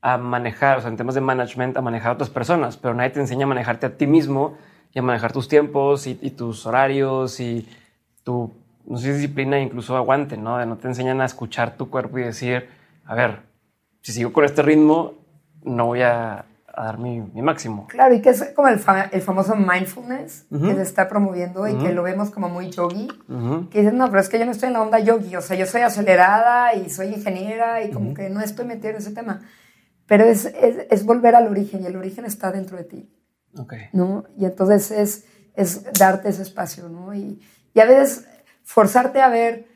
a 0.00 0.16
manejar, 0.16 0.78
o 0.78 0.80
sea, 0.80 0.90
en 0.90 0.96
temas 0.96 1.14
de 1.14 1.20
management, 1.20 1.76
a 1.76 1.82
manejar 1.82 2.10
a 2.10 2.14
otras 2.14 2.30
personas, 2.30 2.76
pero 2.78 2.94
nadie 2.94 3.10
te 3.10 3.20
enseña 3.20 3.44
a 3.44 3.48
manejarte 3.48 3.86
a 3.86 3.96
ti 3.96 4.06
mismo 4.06 4.56
y 4.94 4.98
a 5.00 5.02
manejar 5.02 5.32
tus 5.32 5.48
tiempos 5.48 6.06
y, 6.06 6.14
tus 6.14 6.64
horarios 6.66 7.40
y 7.40 7.68
tu, 8.22 8.52
no 8.86 8.96
sé, 8.96 9.12
disciplina 9.12 9.60
incluso 9.60 9.96
aguante, 9.96 10.36
¿no? 10.36 10.58
De 10.58 10.66
no 10.66 10.76
te 10.76 10.86
enseñan 10.86 11.20
a 11.20 11.24
escuchar 11.24 11.76
tu 11.76 11.90
cuerpo 11.90 12.18
y 12.18 12.22
decir, 12.22 12.68
a 13.04 13.14
ver, 13.14 13.40
si 14.02 14.12
sigo 14.12 14.32
con 14.32 14.44
este 14.44 14.62
ritmo, 14.62 15.14
no 15.64 15.86
voy 15.86 16.02
a, 16.02 16.44
a 16.72 16.84
dar 16.84 16.98
mi, 16.98 17.20
mi 17.20 17.42
máximo. 17.42 17.88
Claro, 17.88 18.14
y 18.14 18.20
que 18.20 18.30
es 18.30 18.52
como 18.54 18.68
el, 18.68 18.80
el 19.10 19.20
famoso 19.20 19.56
mindfulness 19.56 20.46
que 20.48 20.74
se 20.74 20.82
está 20.82 21.08
promoviendo 21.08 21.66
y 21.66 21.76
que 21.76 21.92
lo 21.92 22.04
vemos 22.04 22.30
como 22.30 22.48
muy 22.48 22.70
yogi. 22.70 23.08
Ujú. 23.28 23.68
Que 23.70 23.80
dicen, 23.80 23.98
no, 23.98 24.08
pero 24.10 24.20
es 24.20 24.28
que 24.28 24.38
yo 24.38 24.44
no 24.44 24.52
estoy 24.52 24.68
en 24.68 24.74
la 24.74 24.82
onda 24.82 25.00
yogi, 25.00 25.34
o 25.34 25.40
sea, 25.40 25.56
yo 25.56 25.66
soy 25.66 25.80
acelerada 25.80 26.74
y 26.74 26.88
soy 26.88 27.08
ingeniera 27.08 27.82
y 27.82 27.90
como 27.90 28.14
que 28.14 28.30
no 28.30 28.40
estoy 28.40 28.64
metida 28.66 28.90
en 28.90 28.96
ese 28.96 29.10
tema. 29.10 29.42
Pero 30.06 30.24
es, 30.24 30.44
es, 30.44 30.86
es 30.88 31.04
volver 31.04 31.34
al 31.34 31.48
origen 31.48 31.82
y 31.82 31.86
el 31.86 31.96
origen 31.96 32.26
está 32.26 32.52
dentro 32.52 32.76
de 32.76 32.84
ti, 32.84 33.10
Ok. 33.58 33.74
¿no? 33.92 34.24
Y 34.36 34.44
entonces 34.44 34.90
es, 34.90 35.24
es 35.54 35.84
darte 35.98 36.28
ese 36.28 36.42
espacio, 36.42 36.88
¿no? 36.88 37.14
Y, 37.14 37.40
y 37.72 37.80
a 37.80 37.86
veces 37.86 38.26
forzarte 38.62 39.20
a 39.20 39.28
ver, 39.28 39.66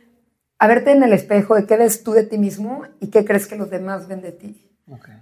a 0.59 0.67
verte 0.67 0.93
en 0.93 1.03
el 1.03 1.13
espejo 1.13 1.55
de 1.55 1.67
qué 1.67 1.77
ves 1.77 2.03
tú 2.03 2.13
de 2.13 2.25
ti 2.25 2.39
mismo 2.39 2.83
y 3.01 3.09
qué 3.09 3.25
crees 3.25 3.47
que 3.47 3.57
los 3.57 3.71
demás 3.71 4.09
ven 4.09 4.23
de 4.23 4.33
ti. 4.33 4.65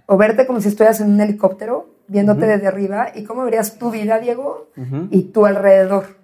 O 0.05 0.17
verte 0.17 0.47
como 0.47 0.61
si 0.61 0.69
estuvieras 0.69 1.01
en 1.01 1.11
un 1.11 1.19
helicóptero, 1.19 1.89
viéndote 2.07 2.45
desde 2.45 2.67
arriba, 2.67 3.11
y 3.13 3.25
cómo 3.25 3.43
verías 3.43 3.77
tu 3.77 3.91
vida, 3.91 4.17
Diego, 4.19 4.69
y 5.11 5.23
tu 5.23 5.45
alrededor. 5.45 6.17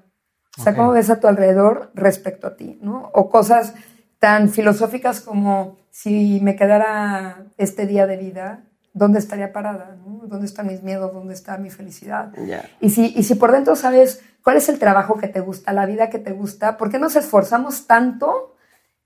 O 0.57 0.61
sea, 0.61 0.75
cómo 0.75 0.91
ves 0.91 1.09
a 1.09 1.19
tu 1.19 1.27
alrededor 1.27 1.91
respecto 1.93 2.47
a 2.47 2.55
ti, 2.55 2.79
¿no? 2.81 3.09
O 3.13 3.29
cosas 3.29 3.73
tan 4.19 4.49
filosóficas 4.49 5.19
como 5.19 5.77
si 5.89 6.39
me 6.41 6.55
quedara 6.55 7.47
este 7.57 7.85
día 7.85 8.07
de 8.07 8.17
vida, 8.17 8.63
¿dónde 8.93 9.19
estaría 9.19 9.51
parada? 9.51 9.97
¿no? 10.05 10.21
¿Dónde 10.27 10.45
están 10.45 10.67
mis 10.67 10.83
miedos? 10.83 11.11
¿Dónde 11.13 11.33
está 11.33 11.57
mi 11.57 11.69
felicidad? 11.69 12.31
Y 12.79 12.89
si, 12.91 13.13
y 13.15 13.23
si 13.23 13.35
por 13.35 13.51
dentro 13.51 13.75
sabes 13.75 14.21
cuál 14.43 14.57
es 14.57 14.69
el 14.69 14.79
trabajo 14.79 15.17
que 15.17 15.27
te 15.27 15.39
gusta, 15.39 15.73
la 15.73 15.85
vida 15.85 16.09
que 16.09 16.19
te 16.19 16.31
gusta, 16.31 16.77
¿por 16.77 16.89
qué 16.89 16.99
nos 16.99 17.15
esforzamos 17.15 17.87
tanto 17.87 18.55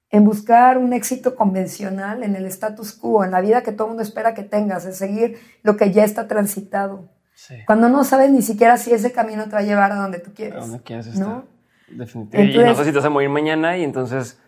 en 0.10 0.24
buscar 0.24 0.77
un 0.77 0.94
éxito 0.94 1.36
convencional 1.36 2.24
en 2.24 2.36
el 2.36 2.46
status 2.46 2.94
quo, 2.94 3.24
en 3.25 3.32
la 3.32 3.41
vida 3.41 3.62
que 3.63 3.72
todo 3.72 3.88
el 3.88 3.89
mundo 3.91 4.03
espera 4.03 4.34
que 4.34 4.44
tengas, 4.44 4.86
en 4.86 4.94
seguir 4.94 5.38
lo 5.63 5.75
que 5.77 5.91
ya 5.91 6.03
está 6.03 6.27
transitado? 6.27 7.10
Sí. 7.36 7.56
Cuando 7.67 7.88
no 7.89 8.03
sabes 8.03 8.32
ni 8.32 8.41
siquiera 8.41 8.77
si 8.77 8.91
ese 8.94 9.12
camino 9.12 9.44
te 9.46 9.51
va 9.51 9.60
a 9.60 9.63
llevar 9.63 9.91
a 9.91 9.96
donde 9.96 10.20
tú 10.20 10.34
quieres. 10.34 10.56
¿A 10.58 10.60
dónde 10.62 10.82
quieres 10.82 11.08
estar? 11.08 11.27
¿no? 11.27 11.46
Definitivamente. 11.89 12.38
y 12.53 12.56
no 12.56 12.62
Entonces- 12.62 12.77
sé 12.77 12.84
si 12.86 12.91
te 12.91 12.98
vas 12.98 13.06
a 13.06 13.10
morir 13.10 13.29
mañana 13.29 13.77
y 13.77 13.84
entonces 13.84 14.39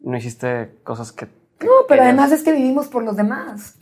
no 0.00 0.16
hiciste 0.16 0.78
cosas 0.84 1.10
que. 1.12 1.26
que 1.58 1.66
No, 1.66 1.72
pero 1.88 2.00
querías. 2.02 2.06
además 2.06 2.32
es 2.32 2.42
que 2.42 2.52
vivimos 2.52 2.86
por 2.88 3.02
los 3.02 3.16
demás. 3.16 3.74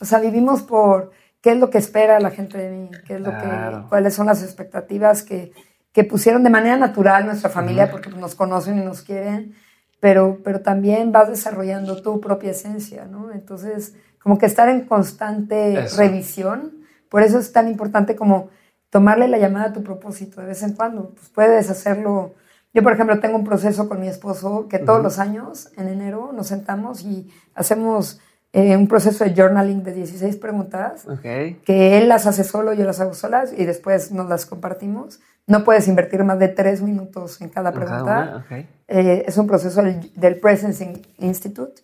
O 0.00 0.04
sea, 0.04 0.18
vivimos 0.20 0.62
por 0.62 1.10
qué 1.40 1.52
es 1.52 1.58
lo 1.58 1.70
que 1.70 1.78
espera 1.78 2.20
la 2.20 2.30
gente 2.30 2.58
de 2.58 2.70
mí, 2.70 2.90
qué 3.06 3.14
es 3.14 3.20
lo 3.20 3.30
Claro. 3.30 3.82
que, 3.82 3.88
cuáles 3.88 4.14
son 4.14 4.26
las 4.26 4.42
expectativas 4.42 5.22
que, 5.22 5.52
que 5.92 6.04
pusieron 6.04 6.42
de 6.44 6.50
manera 6.50 6.76
natural 6.76 7.26
nuestra 7.26 7.50
familia, 7.50 7.90
porque 7.90 8.10
nos 8.10 8.34
conocen 8.34 8.78
y 8.78 8.84
nos 8.84 9.02
quieren, 9.02 9.54
pero, 10.00 10.38
pero 10.44 10.60
también 10.60 11.10
vas 11.12 11.28
desarrollando 11.28 12.02
tu 12.02 12.20
propia 12.20 12.50
esencia, 12.52 13.04
¿no? 13.06 13.32
Entonces, 13.32 13.94
como 14.22 14.38
que 14.38 14.46
estar 14.46 14.68
en 14.68 14.86
constante 14.86 15.84
Eso. 15.84 15.96
revisión, 16.00 16.74
por 17.08 17.22
eso 17.22 17.38
es 17.38 17.52
tan 17.52 17.68
importante 17.68 18.14
como 18.14 18.48
tomarle 18.90 19.28
la 19.28 19.38
llamada 19.38 19.66
a 19.66 19.72
tu 19.72 19.82
propósito 19.82 20.40
de 20.40 20.48
vez 20.48 20.62
en 20.62 20.74
cuando. 20.74 21.10
Pues 21.14 21.28
puedes 21.30 21.70
hacerlo. 21.70 22.34
Yo, 22.74 22.82
por 22.82 22.92
ejemplo, 22.92 23.18
tengo 23.20 23.36
un 23.36 23.44
proceso 23.44 23.88
con 23.88 24.00
mi 24.00 24.08
esposo 24.08 24.66
que 24.68 24.78
todos 24.78 25.02
los 25.02 25.18
años, 25.18 25.70
en 25.76 25.88
enero, 25.88 26.32
nos 26.34 26.48
sentamos 26.48 27.02
y 27.02 27.30
hacemos 27.54 28.20
eh, 28.52 28.76
un 28.76 28.88
proceso 28.88 29.24
de 29.24 29.34
journaling 29.34 29.82
de 29.82 29.92
16 29.92 30.36
preguntas 30.36 31.06
Ok. 31.06 31.20
que 31.64 31.98
él 31.98 32.08
las 32.08 32.26
hace 32.26 32.44
solo, 32.44 32.72
yo 32.72 32.84
las 32.84 33.00
hago 33.00 33.14
solas 33.14 33.52
y 33.56 33.64
después 33.66 34.10
nos 34.12 34.28
las 34.28 34.46
compartimos. 34.46 35.20
No 35.46 35.64
puedes 35.64 35.88
invertir 35.88 36.24
más 36.24 36.38
de 36.38 36.48
tres 36.48 36.82
minutos 36.82 37.40
en 37.40 37.48
cada 37.50 37.72
pregunta. 37.72 38.02
una, 38.02 38.36
ok. 38.38 38.64
Eh, 38.88 39.24
es 39.26 39.36
un 39.38 39.46
proceso 39.46 39.82
del, 39.82 40.12
del 40.14 40.36
Presence 40.40 40.82
In- 40.84 41.02
Institute, 41.18 41.82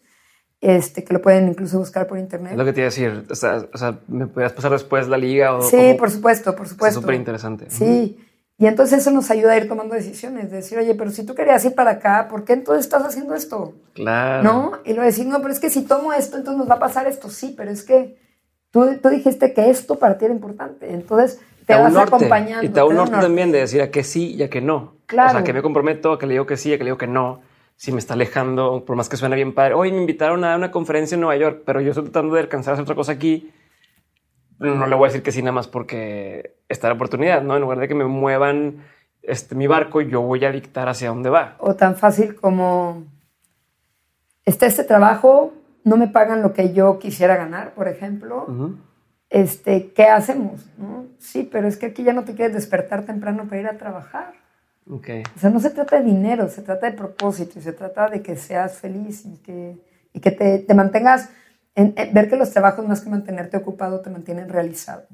este, 0.61 1.05
que 1.05 1.13
lo 1.13 1.21
pueden 1.21 1.49
incluso 1.49 1.79
buscar 1.79 2.07
por 2.07 2.19
internet. 2.19 2.53
Es 2.53 2.59
lo 2.59 2.65
que 2.65 2.73
te 2.73 2.81
iba 2.81 2.87
a 2.87 2.91
decir. 2.91 3.25
O 3.31 3.35
sea, 3.35 3.67
o 3.73 3.77
sea, 3.79 3.99
¿me 4.09 4.27
podrías 4.27 4.53
pasar 4.53 4.71
después 4.73 5.09
la 5.09 5.19
liga? 5.19 5.55
O 5.55 5.63
Sí, 5.63 5.95
por 5.99 6.11
supuesto, 6.11 6.55
por 6.57 6.65
Es 6.67 6.73
supuesto. 6.73 7.01
súper 7.01 7.15
interesante. 7.17 7.67
Sí, 7.69 8.19
y 8.57 8.67
entonces 8.67 9.01
eso 9.01 9.11
nos 9.11 9.31
ayuda 9.31 9.53
a 9.53 9.57
ir 9.57 9.69
tomando 9.69 9.95
decisiones, 9.95 10.51
de 10.51 10.59
decir, 10.59 10.79
oye, 10.79 10.95
pero 10.95 11.11
si 11.11 11.27
tú 11.27 11.35
querías 11.35 11.65
ir 11.65 11.75
para 11.75 11.93
acá, 11.93 12.29
¿por 12.29 12.45
qué 12.45 12.53
entonces 12.53 12.85
estás 12.85 13.03
haciendo 13.03 13.35
esto? 13.35 13.75
Claro. 13.95 14.43
¿No? 14.45 14.73
Y 14.85 14.91
luego 14.91 15.03
decir, 15.03 15.27
no, 15.27 15.41
pero 15.41 15.53
es 15.53 15.59
que 15.59 15.71
si 15.71 15.83
tomo 15.83 16.13
esto, 16.13 16.37
entonces 16.37 16.59
nos 16.59 16.71
va 16.71 16.77
a 16.77 16.79
pasar 16.79 17.09
esto. 17.09 17.31
Sí, 17.31 17.53
pero 17.57 17.73
es 17.73 17.83
que 17.83 18.17
tú, 18.71 18.97
tú 19.03 19.09
dijiste 19.09 19.53
que 19.53 19.71
esto 19.71 19.99
para 19.99 20.19
ti 20.19 20.27
era 20.27 20.35
importante. 20.35 20.93
Entonces 20.93 21.41
te, 21.67 21.75
un 21.75 21.83
vas 21.83 21.93
norte. 21.93 22.15
acompañando. 22.15 22.65
Y 22.65 22.69
te 22.69 22.75
da 22.75 22.85
un 22.85 22.95
norte 22.95 23.17
también 23.17 23.51
de 23.51 23.59
decir 23.59 23.83
a 23.83 23.91
que 23.91 24.05
sí 24.05 24.35
y 24.35 24.43
a 24.45 24.51
que 24.51 24.61
no. 24.61 24.95
Claro. 25.07 25.31
O 25.31 25.33
sea, 25.33 25.45
que 25.45 25.53
me 25.53 25.61
comprometo, 25.61 26.13
a 26.13 26.19
que 26.19 26.27
le 26.27 26.35
digo 26.35 26.47
que 26.47 26.57
sí, 26.57 26.73
a 26.73 26.79
que 26.79 26.85
le 26.85 26.89
digo 26.91 26.99
que 26.99 27.09
no. 27.09 27.41
Si 27.77 27.91
me 27.91 27.99
está 27.99 28.15
alejando, 28.15 28.85
por 28.85 28.95
más 28.95 29.09
que 29.09 29.17
suene 29.17 29.35
bien 29.35 29.53
padre. 29.53 29.75
Hoy 29.75 29.91
me 29.91 29.99
invitaron 29.99 30.45
a 30.45 30.55
una 30.55 30.71
conferencia 30.71 31.17
en 31.17 31.23
Nueva 31.23 31.37
York, 31.37 31.63
pero 31.67 31.81
yo 31.81 31.91
estoy 31.91 32.05
tratando 32.05 32.37
de 32.37 32.43
alcanzar 32.43 32.71
a 32.71 32.75
hacer 32.75 32.85
otra 32.85 32.95
cosa 32.95 33.11
aquí. 33.11 33.51
No 34.59 34.87
le 34.87 34.95
voy 34.95 35.07
a 35.07 35.09
decir 35.09 35.23
que 35.23 35.33
sí 35.33 35.43
nada 35.43 35.53
más 35.53 35.69
porque 35.69 36.57
está 36.69 36.89
la 36.89 36.95
oportunidad, 36.95 37.43
¿no? 37.43 37.57
En 37.57 37.63
lugar 37.63 37.79
de 37.79 37.89
que 37.89 37.95
me 37.95 38.05
muevan 38.05 38.85
este, 39.23 39.55
mi 39.55 39.67
barco, 39.67 40.01
yo 40.01 40.21
voy 40.23 40.45
a 40.45 40.53
dictar 40.53 40.89
hacia 40.89 41.09
dónde 41.09 41.31
va. 41.31 41.57
O 41.59 41.75
tan 41.75 41.97
fácil 41.97 42.35
como, 42.35 43.05
está 44.45 44.67
este 44.67 44.85
trabajo, 44.85 45.53
no 45.83 45.97
me 45.97 46.09
pagan 46.09 46.43
lo 46.43 46.53
que 46.53 46.73
yo 46.73 46.99
quisiera 46.99 47.37
ganar, 47.37 47.75
por 47.75 47.89
ejemplo. 47.89 48.47
Este, 49.31 49.93
¿qué 49.93 50.05
hacemos? 50.05 50.67
¿no? 50.79 51.07
Sí, 51.19 51.49
pero 51.51 51.67
es 51.67 51.77
que 51.77 51.87
aquí 51.87 52.05
ya 52.05 52.13
no 52.13 52.25
te 52.25 52.35
quieres 52.35 52.55
despertar 52.55 53.05
temprano 53.05 53.45
para 53.49 53.61
ir 53.61 53.67
a 53.67 53.79
trabajar. 53.79 54.35
Ok. 54.89 55.09
O 55.35 55.41
sea, 55.41 55.51
no 55.51 55.61
se 55.61 55.71
trata 55.71 55.99
de 55.99 56.05
dinero, 56.05 56.49
se 56.49 56.63
trata 56.63 56.91
de 56.91 56.97
propósito 56.97 57.59
y 57.59 57.63
se 57.63 57.73
trata 57.73 58.09
de 58.09 58.23
que 58.23 58.37
seas 58.37 58.79
feliz 58.79 59.25
y 59.25 59.39
que, 59.39 59.79
y 60.13 60.21
que 60.21 60.31
te, 60.31 60.59
te 60.59 60.75
mantengas, 60.75 61.31
en, 61.75 61.95
en 61.97 62.15
ver 62.15 62.29
que 62.29 62.37
los 62.37 62.51
trabajos 62.51 62.87
más 62.87 63.01
que 63.01 63.11
mantenerte 63.11 63.57
ocupado 63.57 64.01
te 64.01 64.11
mantienen 64.11 64.49
realizado. 64.49 65.05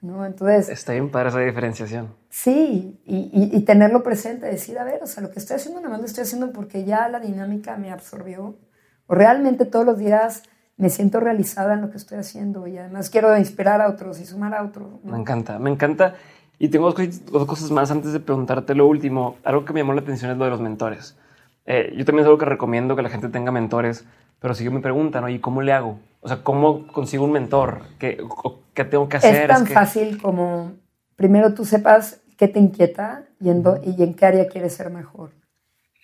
¿no? 0.00 0.24
Entonces, 0.24 0.68
Está 0.70 0.92
bien 0.92 1.10
para 1.10 1.28
esa 1.28 1.40
diferenciación. 1.40 2.14
sí, 2.30 2.98
y, 3.04 3.16
y- 3.32 3.50
y 3.56 3.60
tenerlo 3.64 4.02
presente, 4.02 4.46
decir, 4.46 4.78
a 4.78 4.84
ver, 4.84 5.00
o 5.02 5.06
sea, 5.06 5.22
lo 5.22 5.30
que 5.30 5.38
estoy 5.38 5.56
haciendo 5.56 5.80
nada 5.80 5.90
más 5.90 6.00
lo 6.00 6.06
estoy 6.06 6.22
haciendo 6.22 6.52
porque 6.52 6.84
ya 6.84 7.08
la 7.08 7.20
dinámica 7.20 7.76
me 7.76 7.90
absorbió. 7.92 8.56
O 9.06 9.14
realmente 9.14 9.66
todos 9.66 9.84
los 9.84 9.98
días 9.98 10.42
me 10.78 10.88
siento 10.88 11.20
realizada 11.20 11.74
en 11.74 11.82
lo 11.82 11.90
que 11.90 11.98
estoy 11.98 12.16
haciendo 12.18 12.66
y 12.66 12.78
además 12.78 13.10
quiero 13.10 13.36
inspirar 13.36 13.82
a 13.82 13.88
otros 13.90 14.18
y 14.20 14.24
sumar 14.24 14.54
a 14.54 14.62
otros. 14.64 14.88
¿no? 15.04 15.12
Me 15.12 15.18
encanta, 15.18 15.58
me 15.58 15.68
encanta. 15.70 16.14
Y 16.58 16.68
tengo 16.68 16.92
dos 16.92 17.46
cosas 17.46 17.70
más 17.70 17.90
antes 17.90 18.12
de 18.14 18.20
preguntarte 18.20 18.74
lo 18.74 18.86
último. 18.86 19.36
Algo 19.44 19.64
que 19.66 19.72
me 19.74 19.80
llamó 19.80 19.92
la 19.94 20.00
atención 20.00 20.30
es 20.30 20.38
lo 20.38 20.44
de 20.44 20.50
los 20.50 20.60
mentores. 20.62 21.16
Eh, 21.66 21.92
yo 21.96 22.04
también 22.06 22.20
es 22.22 22.26
algo 22.26 22.38
que 22.38 22.46
recomiendo 22.46 22.96
que 22.96 23.02
la 23.02 23.10
gente 23.10 23.28
tenga 23.28 23.50
mentores, 23.52 24.04
pero 24.40 24.54
si 24.54 24.64
yo 24.64 24.72
me 24.72 24.80
preguntan, 24.80 25.22
oye, 25.24 25.40
¿cómo 25.40 25.62
le 25.62 25.72
hago? 25.72 25.98
O 26.20 26.28
sea, 26.28 26.42
¿cómo 26.42 26.86
consigo 26.88 27.24
un 27.24 27.32
mentor? 27.32 27.82
¿Qué, 27.98 28.18
qué 28.74 28.84
tengo 28.84 29.08
que 29.08 29.16
hacer? 29.18 29.42
Es 29.50 29.56
tan 29.56 29.66
que- 29.66 29.74
fácil 29.74 30.20
como 30.20 30.72
primero 31.16 31.54
tú 31.54 31.64
sepas 31.64 32.20
qué 32.36 32.48
te 32.48 32.58
inquieta 32.58 33.24
y 33.40 33.50
en, 33.50 33.62
do- 33.62 33.80
y 33.84 34.02
en 34.02 34.14
qué 34.14 34.26
área 34.26 34.48
quieres 34.48 34.74
ser 34.74 34.90
mejor. 34.90 35.30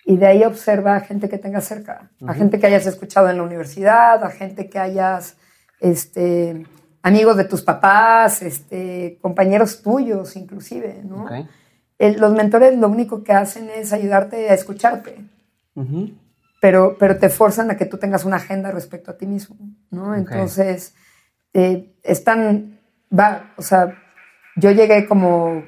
Y 0.04 0.16
de 0.18 0.26
ahí 0.26 0.44
observa 0.44 0.94
a 0.96 1.00
gente 1.00 1.28
que 1.28 1.36
tengas 1.38 1.64
cerca, 1.64 2.10
a 2.26 2.34
gente 2.34 2.58
que 2.60 2.66
hayas 2.66 2.86
escuchado 2.86 3.28
en 3.28 3.38
la 3.38 3.42
universidad, 3.42 4.22
a 4.22 4.30
gente 4.30 4.68
que 4.70 4.78
hayas, 4.78 5.36
este, 5.80 6.64
amigos 7.02 7.36
de 7.36 7.44
tus 7.44 7.62
papás, 7.62 8.40
este, 8.42 9.18
compañeros 9.20 9.82
tuyos 9.82 10.36
inclusive, 10.36 11.02
¿no? 11.04 11.24
El- 11.98 12.20
los 12.20 12.32
mentores 12.34 12.78
lo 12.78 12.88
único 12.88 13.24
que 13.24 13.32
hacen 13.32 13.68
es 13.70 13.92
ayudarte 13.92 14.48
a 14.50 14.54
escucharte. 14.54 15.16
Pero, 16.66 16.96
pero 16.98 17.16
te 17.16 17.28
forzan 17.28 17.70
a 17.70 17.76
que 17.76 17.86
tú 17.86 17.96
tengas 17.96 18.24
una 18.24 18.38
agenda 18.38 18.72
respecto 18.72 19.12
a 19.12 19.16
ti 19.16 19.24
mismo, 19.24 19.56
¿no? 19.92 20.16
Entonces, 20.16 20.96
eh, 21.54 21.94
están, 22.02 22.80
va, 23.16 23.52
o 23.56 23.62
sea, 23.62 23.94
yo 24.56 24.72
llegué 24.72 25.06
como 25.06 25.62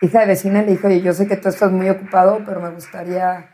hija 0.00 0.20
de 0.20 0.26
vecina 0.26 0.62
y 0.62 0.66
le 0.66 0.70
dije, 0.70 0.86
oye, 0.86 1.00
yo 1.00 1.12
sé 1.12 1.26
que 1.26 1.36
tú 1.36 1.48
estás 1.48 1.72
muy 1.72 1.88
ocupado, 1.88 2.40
pero 2.46 2.60
me 2.60 2.70
gustaría 2.70 3.50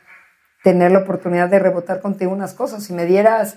tener 0.62 0.92
la 0.92 0.99
oportunidad 0.99 1.49
de 1.49 1.59
rebotar 1.59 2.02
contigo 2.02 2.30
unas 2.32 2.52
cosas. 2.52 2.85
Si 2.85 2.92
me 2.92 3.06
dieras 3.06 3.56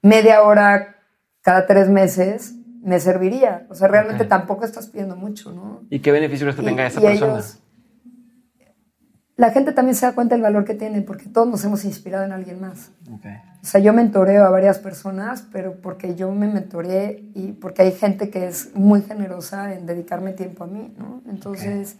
media 0.00 0.42
hora 0.44 0.94
cada 1.42 1.66
tres 1.66 1.88
meses, 1.88 2.54
me 2.84 3.00
serviría. 3.00 3.66
O 3.68 3.74
sea, 3.74 3.88
realmente 3.88 4.26
tampoco 4.26 4.64
estás 4.64 4.86
pidiendo 4.86 5.16
mucho, 5.16 5.50
¿no? 5.50 5.82
¿Y 5.90 5.98
qué 5.98 6.12
beneficio 6.12 6.44
crees 6.44 6.54
que 6.54 6.62
Y- 6.62 6.66
tenga 6.66 6.86
esa 6.86 7.00
persona? 7.00 7.32
ellos- 7.32 7.58
la 9.38 9.52
gente 9.52 9.70
también 9.70 9.94
se 9.94 10.04
da 10.04 10.16
cuenta 10.16 10.34
del 10.34 10.42
valor 10.42 10.64
que 10.64 10.74
tiene 10.74 11.00
porque 11.00 11.26
todos 11.26 11.46
nos 11.46 11.64
hemos 11.64 11.84
inspirado 11.84 12.24
en 12.24 12.32
alguien 12.32 12.60
más. 12.60 12.90
Ok. 13.08 13.24
O 13.62 13.66
sea, 13.66 13.80
yo 13.80 13.92
mentoreo 13.92 14.44
a 14.44 14.50
varias 14.50 14.80
personas, 14.80 15.46
pero 15.52 15.80
porque 15.80 16.16
yo 16.16 16.32
me 16.32 16.48
mentoreé 16.48 17.30
y 17.36 17.52
porque 17.52 17.82
hay 17.82 17.92
gente 17.92 18.30
que 18.30 18.48
es 18.48 18.74
muy 18.74 19.02
generosa 19.02 19.74
en 19.74 19.86
dedicarme 19.86 20.32
tiempo 20.32 20.64
a 20.64 20.66
mí, 20.66 20.92
¿no? 20.98 21.22
Entonces, 21.30 21.98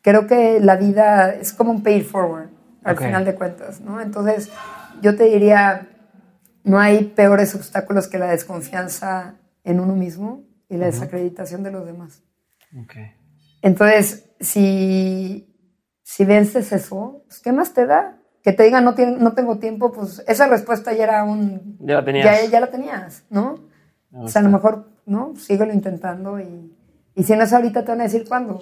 creo 0.00 0.26
que 0.26 0.60
la 0.60 0.76
vida 0.76 1.34
es 1.34 1.52
como 1.52 1.72
un 1.72 1.82
pay 1.82 2.00
it 2.00 2.06
forward, 2.06 2.48
al 2.84 2.94
Ok. 2.94 3.02
final 3.02 3.26
de 3.26 3.34
cuentas, 3.34 3.82
¿no? 3.82 4.00
Entonces, 4.00 4.50
yo 5.02 5.14
te 5.14 5.24
diría, 5.24 5.88
no 6.64 6.78
hay 6.78 7.04
peores 7.04 7.54
obstáculos 7.54 8.08
que 8.08 8.16
la 8.18 8.30
desconfianza 8.30 9.34
en 9.62 9.78
uno 9.78 9.94
mismo 9.94 10.44
y 10.70 10.78
la 10.78 10.86
desacreditación 10.86 11.62
de 11.62 11.70
los 11.70 11.84
demás. 11.84 12.22
Entonces, 13.60 14.30
si, 14.40 15.51
si 16.12 16.26
vences 16.26 16.72
eso, 16.72 17.22
pues, 17.26 17.40
¿qué 17.40 17.52
más 17.52 17.72
te 17.72 17.86
da? 17.86 18.18
Que 18.42 18.52
te 18.52 18.64
digan 18.64 18.84
no, 18.84 18.94
no 19.18 19.32
tengo 19.32 19.58
tiempo, 19.58 19.92
pues 19.92 20.22
esa 20.28 20.46
respuesta 20.46 20.92
ya 20.92 21.04
era 21.04 21.24
un... 21.24 21.78
Ya 21.80 21.94
la 21.94 22.04
tenías. 22.04 22.24
Ya, 22.24 22.50
ya 22.50 22.60
la 22.60 22.66
tenías, 22.66 23.24
¿no? 23.30 23.54
O 24.12 24.28
sea, 24.28 24.40
a 24.40 24.44
lo 24.44 24.50
mejor 24.50 24.92
¿no? 25.06 25.34
Síguelo 25.36 25.72
intentando 25.72 26.38
y, 26.38 26.70
y 27.14 27.22
si 27.22 27.34
no 27.34 27.44
es 27.44 27.52
ahorita, 27.54 27.82
te 27.82 27.92
van 27.92 28.02
a 28.02 28.04
decir 28.04 28.26
cuándo. 28.28 28.60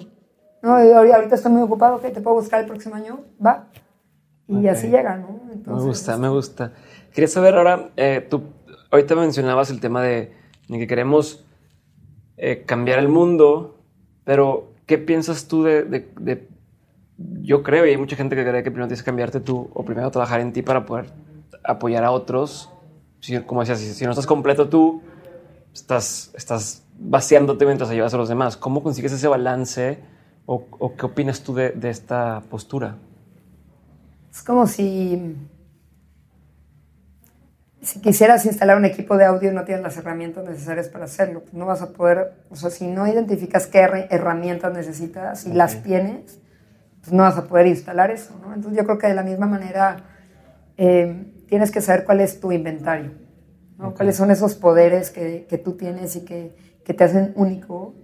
No, 0.63 0.75
ahorita 0.75 1.35
estoy 1.35 1.51
muy 1.51 1.61
ocupado, 1.61 1.97
ok, 1.97 2.03
te 2.13 2.21
puedo 2.21 2.37
buscar 2.37 2.61
el 2.61 2.67
próximo 2.67 2.95
año, 2.95 3.19
va. 3.45 3.67
Y 4.47 4.67
así 4.69 4.87
llega, 4.87 5.17
¿no? 5.17 5.41
me 5.65 5.81
gusta, 5.81 6.17
me 6.17 6.29
gusta. 6.29 6.71
Quería 7.13 7.27
saber 7.27 7.55
ahora, 7.55 7.89
eh, 7.97 8.25
tú 8.29 8.43
ahorita 8.91 9.13
mencionabas 9.15 9.71
el 9.71 9.81
tema 9.81 10.01
de, 10.01 10.31
que 10.69 10.87
queremos 10.87 11.45
eh, 12.37 12.63
cambiar 12.65 12.99
el 12.99 13.09
mundo, 13.09 13.83
pero 14.23 14.71
¿qué 14.85 14.97
piensas 14.97 15.49
tú 15.49 15.63
de, 15.63 16.47
Yo 17.41 17.63
creo, 17.63 17.85
y 17.85 17.89
hay 17.89 17.97
mucha 17.97 18.15
gente 18.15 18.35
que 18.35 18.43
cree 18.43 18.63
que 18.63 18.71
primero 18.71 18.87
tienes 18.87 19.01
que 19.01 19.05
cambiarte 19.05 19.39
tú 19.39 19.69
o 19.73 19.83
primero 19.83 20.09
trabajar 20.11 20.39
en 20.39 20.53
ti 20.53 20.61
para 20.61 20.85
poder 20.85 21.11
apoyar 21.63 22.03
a 22.03 22.11
otros. 22.11 22.71
Si, 23.19 23.39
como 23.41 23.61
decías, 23.61 23.79
si, 23.79 24.05
no 24.05 24.11
estás 24.11 24.25
completo 24.25 24.69
tú, 24.69 25.01
estás, 25.73 26.31
estás 26.35 26.83
vaciándote 26.97 27.65
mientras 27.65 27.89
ayudas 27.89 28.13
a 28.13 28.17
los 28.17 28.29
demás. 28.29 28.57
¿Cómo 28.57 28.83
consigues 28.83 29.11
ese 29.11 29.27
balance 29.27 29.99
o, 30.45 30.95
qué 30.97 31.05
opinas 31.05 31.41
tú 31.41 31.53
de 31.53 31.89
esta 31.89 32.41
postura? 32.49 32.97
Es 34.31 34.43
como 34.43 34.65
si, 34.65 35.35
si 37.81 37.99
quisieras 37.99 38.45
instalar 38.45 38.77
un 38.77 38.85
equipo 38.85 39.17
de 39.17 39.25
audio 39.25 39.51
y 39.51 39.53
no 39.53 39.65
tienes 39.65 39.83
las 39.83 39.97
herramientas 39.97 40.45
necesarias 40.45 40.87
para 40.87 41.05
hacerlo. 41.05 41.43
No 41.51 41.65
vas 41.65 41.81
a 41.81 41.89
poder, 41.89 42.33
o 42.49 42.55
sea, 42.55 42.69
si 42.69 42.87
no 42.87 43.07
identificas 43.07 43.67
qué 43.67 43.79
herramientas 44.09 44.73
necesitas 44.73 45.45
y 45.45 45.53
las 45.53 45.83
tienes, 45.83 46.39
pues 47.01 47.13
no 47.13 47.23
vas 47.23 47.37
a 47.37 47.45
poder 47.45 47.67
instalar 47.67 48.11
eso. 48.11 48.39
¿no? 48.41 48.53
Entonces 48.53 48.77
yo 48.77 48.85
creo 48.85 48.97
que 48.97 49.07
de 49.07 49.15
la 49.15 49.23
misma 49.23 49.47
manera 49.47 49.97
eh, 50.77 51.33
tienes 51.47 51.71
que 51.71 51.81
saber 51.81 52.05
cuál 52.05 52.21
es 52.21 52.39
tu 52.39 52.51
inventario, 52.51 53.11
¿no? 53.77 53.93
cuáles 53.93 54.15
son 54.15 54.31
esos 54.31 54.55
poderes 54.55 55.09
que, 55.09 55.45
que 55.49 55.57
tú 55.57 55.73
tienes 55.73 56.15
y 56.15 56.25
que, 56.25 56.55
que, 56.85 56.93
te 56.93 57.03
hacen 57.03 57.33
único. 57.35 57.95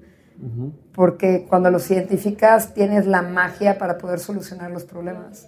Porque 0.93 1.47
cuando 1.49 1.71
los 1.71 1.89
identificas 1.89 2.75
tienes 2.75 3.07
la 3.07 3.23
magia 3.23 3.79
para 3.79 3.97
poder 3.97 4.19
solucionar 4.19 4.69
los 4.69 4.83
problemas. 4.83 5.47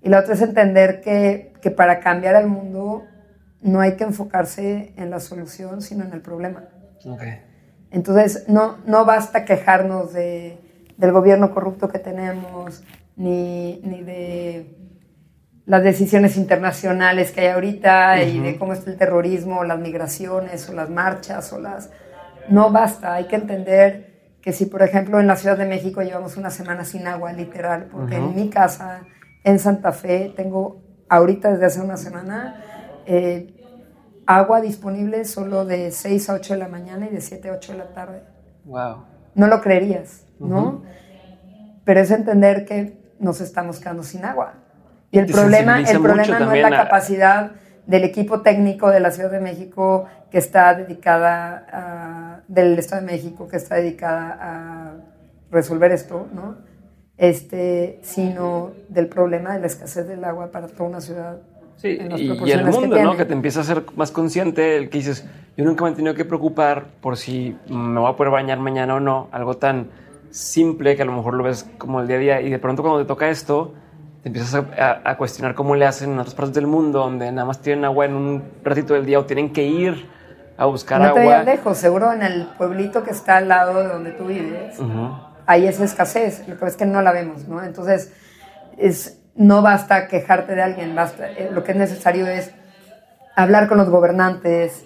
Y 0.00 0.10
la 0.10 0.20
otra 0.20 0.34
es 0.34 0.42
entender 0.42 1.00
que, 1.00 1.52
que 1.60 1.72
para 1.72 1.98
cambiar 1.98 2.36
el 2.36 2.46
mundo 2.46 3.02
no 3.62 3.80
hay 3.80 3.96
que 3.96 4.04
enfocarse 4.04 4.92
en 4.96 5.10
la 5.10 5.18
solución, 5.18 5.82
sino 5.82 6.04
en 6.04 6.12
el 6.12 6.20
problema. 6.20 6.68
Okay. 7.04 7.40
Entonces, 7.90 8.44
no, 8.48 8.78
no 8.86 9.04
basta 9.04 9.44
quejarnos 9.44 10.12
de, 10.12 10.58
del 11.02 11.10
gobierno 11.10 11.52
corrupto 11.52 11.88
que 11.88 11.98
tenemos, 11.98 12.84
ni, 13.16 13.80
ni, 13.82 14.02
de 14.02 14.78
las 15.66 15.82
decisiones 15.82 16.36
internacionales 16.36 17.32
que 17.32 17.40
hay 17.40 17.46
ahorita, 17.48 18.22
y 18.22 18.38
de 18.38 18.56
cómo 18.56 18.72
está 18.72 18.88
el 18.88 18.96
terrorismo, 18.96 19.58
o 19.58 19.64
las 19.64 19.80
migraciones, 19.80 20.68
o 20.68 20.72
las 20.72 20.90
marchas, 20.90 21.52
o 21.52 21.58
las... 21.58 21.90
No 22.48 22.70
basta, 22.70 23.14
hay 23.14 23.24
que 23.24 23.34
entender 23.34 24.36
que 24.40 24.52
si, 24.52 24.66
por 24.66 24.82
ejemplo, 24.82 25.18
en 25.18 25.26
la 25.26 25.34
Ciudad 25.34 25.58
de 25.58 25.66
México 25.66 26.02
llevamos 26.02 26.36
una 26.36 26.50
semana 26.50 26.84
sin 26.84 27.08
agua, 27.08 27.32
literal, 27.32 27.88
porque 27.90 28.16
en 28.16 28.36
mi 28.36 28.48
casa 28.48 29.02
en 29.42 29.58
Santa 29.58 29.90
Fe 29.90 30.32
tengo 30.36 30.82
ahorita 31.08 31.50
desde 31.50 31.66
hace 31.66 31.80
una 31.80 31.96
semana 31.96 32.62
eh, 33.06 33.54
agua 34.24 34.60
disponible 34.60 35.24
solo 35.24 35.64
de 35.64 35.90
6 35.90 36.30
a 36.30 36.34
8 36.34 36.54
de 36.54 36.58
la 36.60 36.68
mañana 36.68 37.06
y 37.06 37.10
de 37.10 37.20
7 37.20 37.48
a 37.48 37.54
8 37.54 37.72
de 37.72 37.78
la 37.78 37.92
tarde. 37.92 38.22
Wow. 38.64 39.04
No 39.34 39.48
lo 39.48 39.60
creerías, 39.60 40.26
¿no? 40.42 40.82
Pero 41.84 42.00
es 42.00 42.10
entender 42.10 42.64
que 42.64 42.98
nos 43.18 43.40
estamos 43.40 43.78
quedando 43.78 44.02
sin 44.02 44.24
agua. 44.24 44.54
Y 45.10 45.18
el 45.18 45.26
problema, 45.26 45.80
el 45.80 46.00
problema 46.00 46.38
no 46.38 46.52
es 46.52 46.62
la 46.62 46.70
capacidad 46.70 47.52
del 47.86 48.04
equipo 48.04 48.42
técnico 48.42 48.90
de 48.90 49.00
la 49.00 49.10
Ciudad 49.10 49.30
de 49.30 49.40
México 49.40 50.06
que 50.30 50.38
está 50.38 50.74
dedicada 50.74 51.66
a, 51.72 52.40
del 52.48 52.78
Estado 52.78 53.02
de 53.04 53.12
México 53.12 53.48
que 53.48 53.56
está 53.56 53.76
dedicada 53.76 54.38
a 54.40 54.92
resolver 55.50 55.92
esto, 55.92 56.28
¿no? 56.32 56.56
este, 57.22 58.00
sino 58.02 58.72
del 58.88 59.06
problema 59.06 59.54
de 59.54 59.60
la 59.60 59.66
escasez 59.66 60.08
del 60.08 60.24
agua 60.24 60.50
para 60.50 60.66
toda 60.66 60.88
una 60.88 61.00
ciudad. 61.00 61.38
Sí, 61.76 61.88
y, 61.88 62.50
el 62.50 62.64
mundo, 62.64 62.96
que 62.96 63.02
¿no? 63.02 63.16
Que 63.16 63.24
te 63.24 63.32
empieza 63.32 63.60
a 63.60 63.64
ser 63.64 63.84
más 63.96 64.10
consciente, 64.10 64.76
el 64.76 64.90
que 64.90 64.98
dices, 64.98 65.24
yo 65.56 65.64
nunca 65.64 65.84
me 65.84 65.90
he 65.90 65.94
tenido 65.94 66.14
que 66.14 66.24
preocupar 66.24 66.86
por 67.00 67.16
si 67.16 67.56
me 67.68 68.00
voy 68.00 68.10
a 68.10 68.16
poder 68.16 68.32
bañar 68.32 68.58
mañana 68.58 68.96
o 68.96 69.00
no, 69.00 69.28
algo 69.30 69.56
tan 69.56 69.88
simple 70.32 70.96
que 70.96 71.02
a 71.02 71.04
lo 71.04 71.12
mejor 71.12 71.34
lo 71.34 71.44
ves 71.44 71.66
como 71.78 72.00
el 72.00 72.08
día 72.08 72.16
a 72.16 72.20
día 72.20 72.40
y 72.40 72.50
de 72.50 72.58
pronto 72.58 72.82
cuando 72.82 73.00
te 73.00 73.06
toca 73.06 73.28
esto, 73.28 73.74
te 74.22 74.28
empiezas 74.28 74.64
a, 74.76 75.16
cuestionar 75.16 75.54
cómo 75.54 75.76
le 75.76 75.86
hacen 75.86 76.12
en 76.12 76.18
otras 76.18 76.34
partes 76.34 76.54
del 76.54 76.66
mundo 76.66 77.00
donde 77.00 77.30
nada 77.30 77.46
más 77.46 77.60
tienen 77.60 77.84
agua 77.84 78.06
en 78.06 78.14
un 78.14 78.42
ratito 78.64 78.94
del 78.94 79.06
día 79.06 79.18
o 79.18 79.24
tienen 79.24 79.52
que 79.52 79.64
ir 79.64 80.08
a 80.56 80.66
buscar 80.66 81.00
no 81.00 81.08
agua. 81.08 81.38
No 81.38 81.44
te 81.44 81.56
lejos, 81.56 81.78
seguro 81.78 82.12
en 82.12 82.22
el 82.22 82.46
pueblito 82.58 83.02
que 83.02 83.10
está 83.10 83.36
al 83.36 83.48
lado 83.48 83.82
de 83.82 83.88
donde 83.88 84.12
tú 84.12 84.26
vives 84.26 84.78
hay 85.46 85.66
esa 85.66 85.84
escasez, 85.84 86.46
lo 86.48 86.58
que 86.58 86.66
es 86.66 86.76
que 86.76 86.86
no 86.86 87.02
la 87.02 87.12
vemos, 87.12 87.48
¿no? 87.48 87.62
Entonces, 87.62 88.12
es, 88.78 89.20
no 89.34 89.62
basta 89.62 90.08
quejarte 90.08 90.54
de 90.54 90.62
alguien, 90.62 90.94
basta, 90.94 91.30
eh, 91.30 91.50
lo 91.52 91.64
que 91.64 91.72
es 91.72 91.78
necesario 91.78 92.26
es 92.26 92.52
hablar 93.36 93.68
con 93.68 93.78
los 93.78 93.88
gobernantes, 93.88 94.84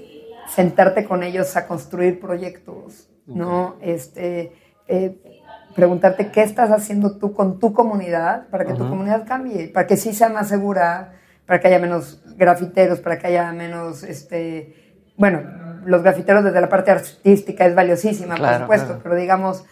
sentarte 0.48 1.04
con 1.04 1.22
ellos 1.22 1.56
a 1.56 1.66
construir 1.66 2.20
proyectos, 2.20 3.08
¿no? 3.26 3.76
Este, 3.80 4.52
eh, 4.86 5.35
preguntarte 5.76 6.30
qué 6.32 6.42
estás 6.42 6.70
haciendo 6.70 7.18
tú 7.18 7.34
con 7.34 7.60
tu 7.60 7.72
comunidad 7.74 8.48
para 8.48 8.64
que 8.64 8.72
tu 8.72 8.88
comunidad 8.88 9.26
cambie, 9.28 9.68
para 9.68 9.86
que 9.86 9.98
sí 9.98 10.14
sea 10.14 10.30
más 10.30 10.48
segura, 10.48 11.12
para 11.44 11.60
que 11.60 11.68
haya 11.68 11.78
menos 11.78 12.22
grafiteros, 12.36 12.98
para 13.00 13.18
que 13.18 13.26
haya 13.28 13.52
menos, 13.52 14.02
este, 14.02 14.74
bueno, 15.16 15.42
los 15.84 16.02
grafiteros 16.02 16.42
desde 16.42 16.60
la 16.60 16.70
parte 16.70 16.90
artística 16.90 17.66
es 17.66 17.74
valiosísima, 17.74 18.36
por 18.36 18.58
supuesto, 18.58 19.00
pero 19.02 19.14
digamos, 19.14 19.64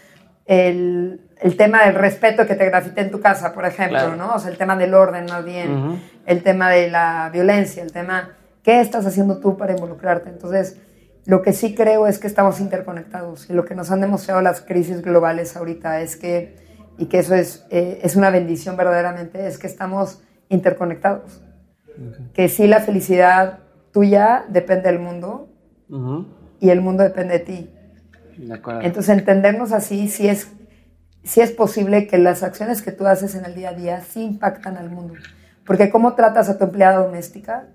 el, 0.45 1.23
el, 1.41 1.57
tema 1.57 1.87
del 1.87 1.95
respeto 1.95 2.47
que 2.47 2.55
te 2.55 2.67
grafite 2.67 3.01
en 3.01 3.11
tu 3.11 3.21
casa, 3.21 3.55
por 3.55 3.65
ejemplo, 3.65 4.15
¿no? 4.15 4.35
O 4.35 4.39
sea, 4.39 4.51
el 4.51 4.59
tema 4.59 4.77
del 4.77 4.93
orden 4.93 5.25
más 5.25 5.43
bien, 5.43 6.03
el 6.27 6.43
tema 6.43 6.71
de 6.71 6.91
la 6.91 7.31
violencia, 7.33 7.83
el 7.83 7.93
tema, 7.93 8.37
¿qué 8.63 8.81
estás 8.81 9.07
haciendo 9.07 9.39
tú 9.39 9.57
para 9.57 9.73
involucrarte? 9.73 10.29
Entonces, 10.29 10.77
lo 11.27 11.43
que 11.43 11.53
sí 11.53 11.75
creo 11.75 12.07
es 12.07 12.19
que 12.19 12.27
estamos 12.27 12.61
interconectados 12.61 13.49
y 13.49 13.55
lo 13.55 13.65
que 13.65 13.75
nos 13.75 13.91
han 13.91 14.01
demostrado 14.01 14.43
las 14.43 14.61
crisis 14.61 15.01
globales 15.01 15.57
ahorita 15.57 16.01
es 16.01 16.17
que, 16.17 16.57
y 16.99 17.07
que 17.07 17.19
eso 17.19 17.35
es, 17.35 17.67
eh, 17.71 18.01
es 18.03 18.17
una 18.17 18.31
bendición 18.31 18.77
verdaderamente, 18.77 19.47
es 19.47 19.59
que 19.59 19.67
estamos 19.67 20.23
interconectados. 20.49 21.41
Que 22.35 22.49
sí 22.49 22.67
la 22.67 22.81
felicidad 22.81 23.61
tuya 23.93 24.45
depende 24.49 24.91
del 24.91 24.99
mundo 24.99 25.49
y 26.61 26.71
el 26.71 26.81
mundo 26.81 27.05
depende 27.05 27.39
de 27.39 27.41
ti. 27.41 27.71
Entonces, 28.83 29.17
entendernos 29.17 29.73
así, 29.73 30.09
si 30.09 30.29
es, 30.29 30.51
si 31.23 31.41
es 31.41 31.53
posible 31.53 32.09
que 32.09 32.19
las 32.19 32.43
acciones 32.43 32.83
que 32.83 32.91
tú 32.91 33.07
haces 33.07 33.37
en 33.37 33.45
el 33.45 33.55
día 33.55 33.71
a 33.71 33.75
día 33.75 34.01
sí 34.03 34.23
impactan 34.23 34.77
al 34.77 34.91
mundo. 34.91 35.15
Porque 35.65 35.89
cómo 35.89 36.15
tratas 36.15 36.49
a 36.49 36.59
tu 36.59 36.65
empleada 36.65 37.05
doméstica, 37.05 37.69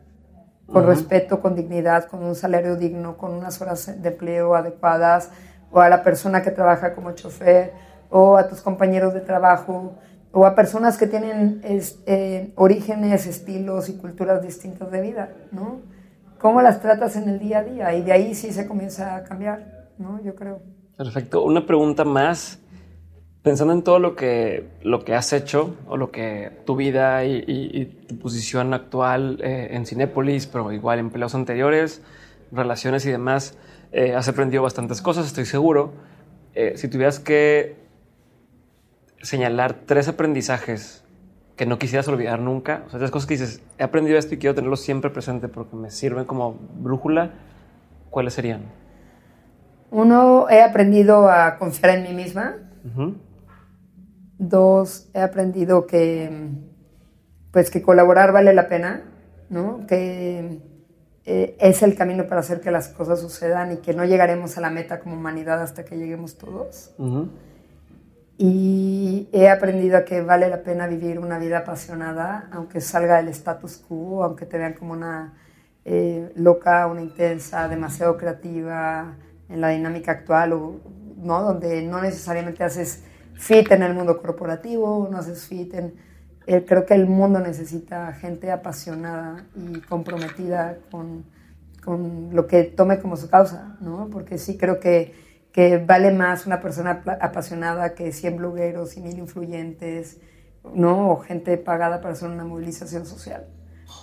con 0.71 0.85
respeto, 0.85 1.41
con 1.41 1.55
dignidad, 1.55 2.05
con 2.05 2.23
un 2.23 2.35
salario 2.35 2.75
digno, 2.75 3.17
con 3.17 3.33
unas 3.33 3.61
horas 3.61 4.01
de 4.01 4.09
empleo 4.09 4.55
adecuadas, 4.55 5.31
o 5.71 5.81
a 5.81 5.89
la 5.89 6.03
persona 6.03 6.41
que 6.41 6.51
trabaja 6.51 6.93
como 6.93 7.11
chofer, 7.11 7.73
o 8.09 8.37
a 8.37 8.47
tus 8.47 8.61
compañeros 8.61 9.13
de 9.13 9.21
trabajo, 9.21 9.95
o 10.31 10.45
a 10.45 10.55
personas 10.55 10.97
que 10.97 11.07
tienen 11.07 11.61
eh, 11.63 12.53
orígenes, 12.55 13.25
estilos 13.25 13.89
y 13.89 13.97
culturas 13.97 14.41
distintas 14.41 14.91
de 14.91 15.01
vida, 15.01 15.29
¿no? 15.51 15.81
¿Cómo 16.39 16.61
las 16.61 16.81
tratas 16.81 17.15
en 17.15 17.27
el 17.27 17.39
día 17.39 17.59
a 17.59 17.63
día? 17.63 17.93
Y 17.95 18.01
de 18.03 18.11
ahí 18.11 18.33
sí 18.33 18.53
se 18.53 18.65
comienza 18.65 19.15
a 19.15 19.23
cambiar. 19.23 19.79
¿no? 19.99 20.21
Yo 20.23 20.33
creo. 20.33 20.61
Perfecto. 20.97 21.43
Una 21.43 21.65
pregunta 21.65 22.03
más. 22.03 22.59
Pensando 23.49 23.73
en 23.73 23.81
todo 23.81 23.97
lo 23.97 24.15
que, 24.15 24.69
lo 24.83 25.03
que 25.03 25.15
has 25.15 25.33
hecho 25.33 25.75
o 25.87 25.97
lo 25.97 26.11
que 26.11 26.51
tu 26.67 26.75
vida 26.75 27.25
y, 27.25 27.85
tu 28.07 28.19
posición 28.19 28.75
actual 28.75 29.39
eh, 29.41 29.69
en 29.71 29.87
Cinépolis, 29.87 30.45
pero 30.45 30.71
igual 30.71 30.99
en 30.99 31.07
empleos 31.07 31.33
anteriores, 31.33 32.03
relaciones 32.51 33.07
y 33.07 33.09
demás, 33.09 33.57
eh, 33.91 34.13
has 34.13 34.27
aprendido 34.27 34.61
bastantes 34.61 35.01
cosas, 35.01 35.25
estoy 35.25 35.45
seguro. 35.45 35.93
Eh, 36.53 36.73
si 36.75 36.89
tuvieras 36.89 37.19
que 37.19 37.75
señalar 39.23 39.79
tres 39.87 40.07
aprendizajes 40.07 41.03
que 41.55 41.65
no 41.65 41.79
quisieras 41.79 42.07
olvidar 42.07 42.39
nunca, 42.39 42.83
o 42.85 42.91
sea, 42.91 42.99
tres 42.99 43.09
cosas 43.09 43.27
que 43.27 43.33
dices, 43.33 43.63
he 43.79 43.83
aprendido 43.83 44.19
esto 44.19 44.35
y 44.35 44.37
quiero 44.37 44.53
tenerlo 44.53 44.75
siempre 44.75 45.09
presente 45.09 45.47
porque 45.47 45.75
me 45.75 45.89
sirven 45.89 46.25
como 46.25 46.53
brújula, 46.53 47.31
¿cuáles 48.11 48.35
serían? 48.35 48.61
Uno, 49.89 50.47
he 50.51 50.61
aprendido 50.61 51.31
a 51.31 51.57
confiar 51.57 51.97
en 51.97 52.03
mí 52.03 52.13
misma. 52.13 52.57
Dos, 54.39 55.09
he 55.13 55.19
aprendido 55.19 55.85
que, 55.85 56.49
pues, 57.51 57.69
que 57.69 57.81
colaborar 57.81 58.31
vale 58.31 58.53
la 58.53 58.67
pena, 58.69 59.03
¿no? 59.49 59.85
Que 59.85 60.61
eh, 61.25 61.57
es 61.59 61.83
el 61.83 61.95
camino 61.95 62.25
para 62.25 62.39
hacer 62.39 62.61
que 62.61 62.71
las 62.71 62.87
cosas 62.87 63.19
sucedan 63.19 63.73
y 63.73 63.77
que 63.77 63.93
no 63.93 64.05
llegaremos 64.05 64.57
a 64.57 64.61
la 64.61 64.69
meta 64.69 64.99
como 64.99 65.15
humanidad 65.15 65.61
hasta 65.61 65.83
que 65.83 65.97
lleguemos 65.97 66.37
todos. 66.37 66.95
Y 68.37 69.27
he 69.33 69.49
aprendido 69.49 69.97
a 69.97 70.05
que 70.05 70.21
vale 70.21 70.49
la 70.49 70.63
pena 70.63 70.87
vivir 70.87 71.19
una 71.19 71.37
vida 71.37 71.59
apasionada, 71.59 72.47
aunque 72.53 72.79
salga 72.79 73.17
del 73.17 73.27
status 73.27 73.77
quo, 73.77 74.23
aunque 74.23 74.45
te 74.45 74.57
vean 74.57 74.73
como 74.73 74.93
una 74.93 75.33
eh, 75.83 76.31
loca, 76.35 76.87
una 76.87 77.01
intensa, 77.01 77.67
demasiado 77.67 78.15
creativa, 78.15 79.17
en 79.49 79.59
la 79.59 79.69
dinámica 79.69 80.13
actual, 80.13 80.53
o, 80.53 80.79
¿no? 81.17 81.41
donde 81.41 81.81
no 81.81 82.01
necesariamente 82.01 82.63
haces 82.63 83.03
fit 83.39 83.71
en 83.71 83.83
el 83.83 83.93
mundo 83.93 84.21
corporativo, 84.21 85.07
no 85.09 85.17
haces 85.17 85.47
fit 85.47 85.73
en... 85.73 85.93
Eh, 86.45 86.65
creo 86.67 86.85
que 86.85 86.93
el 86.93 87.07
mundo 87.07 87.39
necesita 87.39 88.11
gente 88.13 88.51
apasionada 88.51 89.45
y 89.55 89.79
comprometida 89.81 90.77
con, 90.91 91.23
con 91.83 92.29
lo 92.33 92.47
que 92.47 92.63
tome 92.63 92.99
como 92.99 93.15
su 93.15 93.29
causa, 93.29 93.77
¿no? 93.79 94.09
Porque 94.11 94.37
sí 94.37 94.57
creo 94.57 94.79
que, 94.79 95.13
que 95.53 95.77
vale 95.77 96.11
más 96.11 96.47
una 96.47 96.59
persona 96.59 97.03
apasionada 97.21 97.93
que 97.93 98.11
100 98.11 98.37
blogueros 98.37 98.97
y 98.97 99.01
mil 99.01 99.17
influyentes, 99.17 100.19
¿no? 100.73 101.11
O 101.11 101.17
gente 101.19 101.57
pagada 101.57 102.01
para 102.01 102.13
hacer 102.13 102.29
una 102.29 102.43
movilización 102.43 103.05
social, 103.05 103.45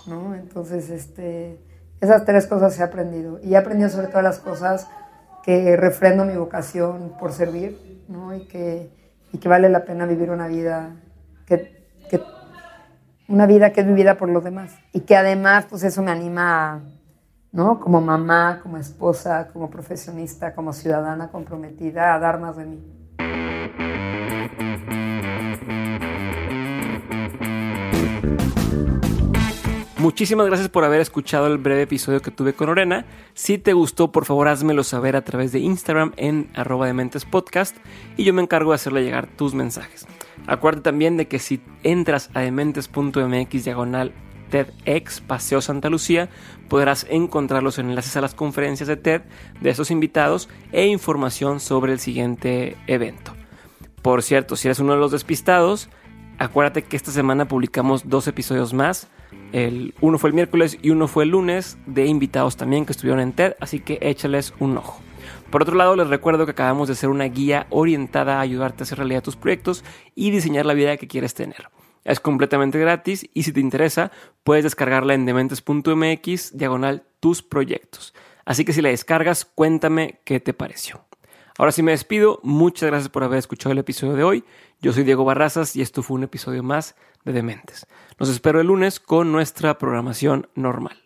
¿no? 0.07 0.33
Entonces, 0.33 0.89
este, 0.89 1.59
esas 2.01 2.25
tres 2.25 2.47
cosas 2.47 2.79
he 2.79 2.83
aprendido. 2.83 3.39
Y 3.43 3.53
he 3.53 3.57
aprendido 3.57 3.89
sobre 3.89 4.07
todas 4.07 4.23
las 4.23 4.39
cosas 4.39 4.87
que 5.43 5.75
refrendo 5.75 6.25
mi 6.25 6.35
vocación 6.35 7.13
por 7.19 7.33
servir, 7.33 8.03
¿no? 8.07 8.33
Y 8.33 8.47
que 8.47 8.96
y 9.31 9.37
que 9.37 9.49
vale 9.49 9.69
la 9.69 9.85
pena 9.85 10.05
vivir 10.05 10.29
una 10.29 10.47
vida 10.47 10.95
que, 11.45 11.75
una 13.27 13.45
vida 13.45 13.71
que 13.73 13.81
es 13.81 13.87
vivida 13.87 14.17
por 14.17 14.29
los 14.29 14.43
demás 14.43 14.75
y 14.93 15.01
que 15.01 15.15
además 15.15 15.65
pues 15.69 15.83
eso 15.83 16.01
me 16.01 16.11
anima 16.11 16.81
¿no? 17.51 17.79
como 17.79 18.01
mamá, 18.01 18.59
como 18.61 18.77
esposa, 18.77 19.49
como 19.51 19.69
profesionista, 19.69 20.53
como 20.53 20.73
ciudadana 20.73 21.29
comprometida 21.29 22.13
a 22.13 22.19
dar 22.19 22.39
más 22.39 22.57
de 22.57 22.65
mí. 22.65 23.06
Muchísimas 30.07 30.47
gracias 30.47 30.69
por 30.69 30.85
haber 30.85 31.01
escuchado 31.01 31.47
el 31.47 31.57
breve 31.57 31.81
episodio 31.81 32.21
que 32.21 32.31
tuve 32.31 32.53
con 32.53 32.67
Lorena. 32.67 33.05
Si 33.33 33.57
te 33.57 33.73
gustó, 33.73 34.09
por 34.09 34.23
favor 34.23 34.47
házmelo 34.47 34.85
saber 34.85 35.17
a 35.17 35.25
través 35.25 35.51
de 35.51 35.59
Instagram 35.59 36.13
en 36.15 36.49
arroba 36.55 36.87
de 36.87 36.93
mentes 36.93 37.25
podcast 37.25 37.75
y 38.15 38.23
yo 38.23 38.33
me 38.33 38.41
encargo 38.41 38.71
de 38.71 38.75
hacerle 38.75 39.03
llegar 39.03 39.27
tus 39.27 39.53
mensajes. 39.53 40.07
Acuérdate 40.47 40.83
también 40.83 41.17
de 41.17 41.27
que 41.27 41.39
si 41.39 41.59
entras 41.83 42.29
a 42.33 42.39
dementes.mx 42.39 43.65
diagonal 43.65 44.13
TEDx 44.49 45.19
Paseo 45.19 45.59
Santa 45.59 45.89
Lucía, 45.89 46.29
podrás 46.69 47.05
encontrar 47.09 47.61
los 47.61 47.77
enlaces 47.77 48.15
a 48.15 48.21
las 48.21 48.33
conferencias 48.33 48.87
de 48.87 48.95
TED 48.95 49.23
de 49.59 49.69
estos 49.69 49.91
invitados 49.91 50.47
e 50.71 50.85
información 50.85 51.59
sobre 51.59 51.91
el 51.91 51.99
siguiente 51.99 52.77
evento. 52.87 53.33
Por 54.01 54.23
cierto, 54.23 54.55
si 54.55 54.69
eres 54.69 54.79
uno 54.79 54.93
de 54.93 54.99
los 54.99 55.11
despistados, 55.11 55.89
acuérdate 56.37 56.83
que 56.83 56.95
esta 56.95 57.11
semana 57.11 57.49
publicamos 57.49 58.07
dos 58.07 58.25
episodios 58.29 58.73
más 58.73 59.09
el, 59.51 59.93
uno 60.01 60.17
fue 60.17 60.29
el 60.29 60.35
miércoles 60.35 60.77
y 60.81 60.89
uno 60.89 61.07
fue 61.07 61.23
el 61.23 61.31
lunes 61.31 61.77
de 61.85 62.05
invitados 62.05 62.57
también 62.57 62.85
que 62.85 62.91
estuvieron 62.91 63.19
en 63.19 63.33
TED, 63.33 63.55
así 63.59 63.79
que 63.79 63.99
échales 64.01 64.53
un 64.59 64.77
ojo. 64.77 65.01
Por 65.49 65.61
otro 65.61 65.75
lado, 65.75 65.95
les 65.95 66.07
recuerdo 66.07 66.45
que 66.45 66.51
acabamos 66.51 66.87
de 66.87 66.93
hacer 66.93 67.09
una 67.09 67.25
guía 67.25 67.67
orientada 67.69 68.37
a 68.37 68.41
ayudarte 68.41 68.83
a 68.83 68.85
hacer 68.85 68.97
realidad 68.97 69.23
tus 69.23 69.35
proyectos 69.35 69.83
y 70.13 70.31
diseñar 70.31 70.65
la 70.65 70.73
vida 70.73 70.97
que 70.97 71.07
quieres 71.07 71.33
tener. 71.33 71.69
Es 72.03 72.19
completamente 72.19 72.79
gratis 72.79 73.29
y 73.33 73.43
si 73.43 73.51
te 73.51 73.59
interesa, 73.59 74.11
puedes 74.43 74.63
descargarla 74.63 75.13
en 75.13 75.25
dementes.mx 75.25 76.57
diagonal 76.57 77.03
tus 77.19 77.43
proyectos. 77.43 78.13
Así 78.45 78.63
que 78.63 78.73
si 78.73 78.81
la 78.81 78.89
descargas, 78.89 79.43
cuéntame 79.43 80.21
qué 80.23 80.39
te 80.39 80.53
pareció. 80.53 81.05
Ahora 81.57 81.71
sí 81.71 81.81
me 81.83 81.91
despido, 81.91 82.39
muchas 82.43 82.87
gracias 82.87 83.09
por 83.09 83.23
haber 83.23 83.39
escuchado 83.39 83.73
el 83.73 83.79
episodio 83.79 84.13
de 84.13 84.23
hoy. 84.23 84.43
Yo 84.79 84.93
soy 84.93 85.03
Diego 85.03 85.25
Barrazas 85.25 85.75
y 85.75 85.81
esto 85.81 86.03
fue 86.03 86.15
un 86.15 86.23
episodio 86.23 86.61
más 86.61 86.95
de 87.27 87.33
Dementes. 87.33 87.85
Nos 88.19 88.29
espero 88.29 88.59
el 88.61 88.67
lunes 88.67 88.99
con 88.99 89.31
nuestra 89.31 89.77
programación 89.77 90.47
normal. 90.55 90.97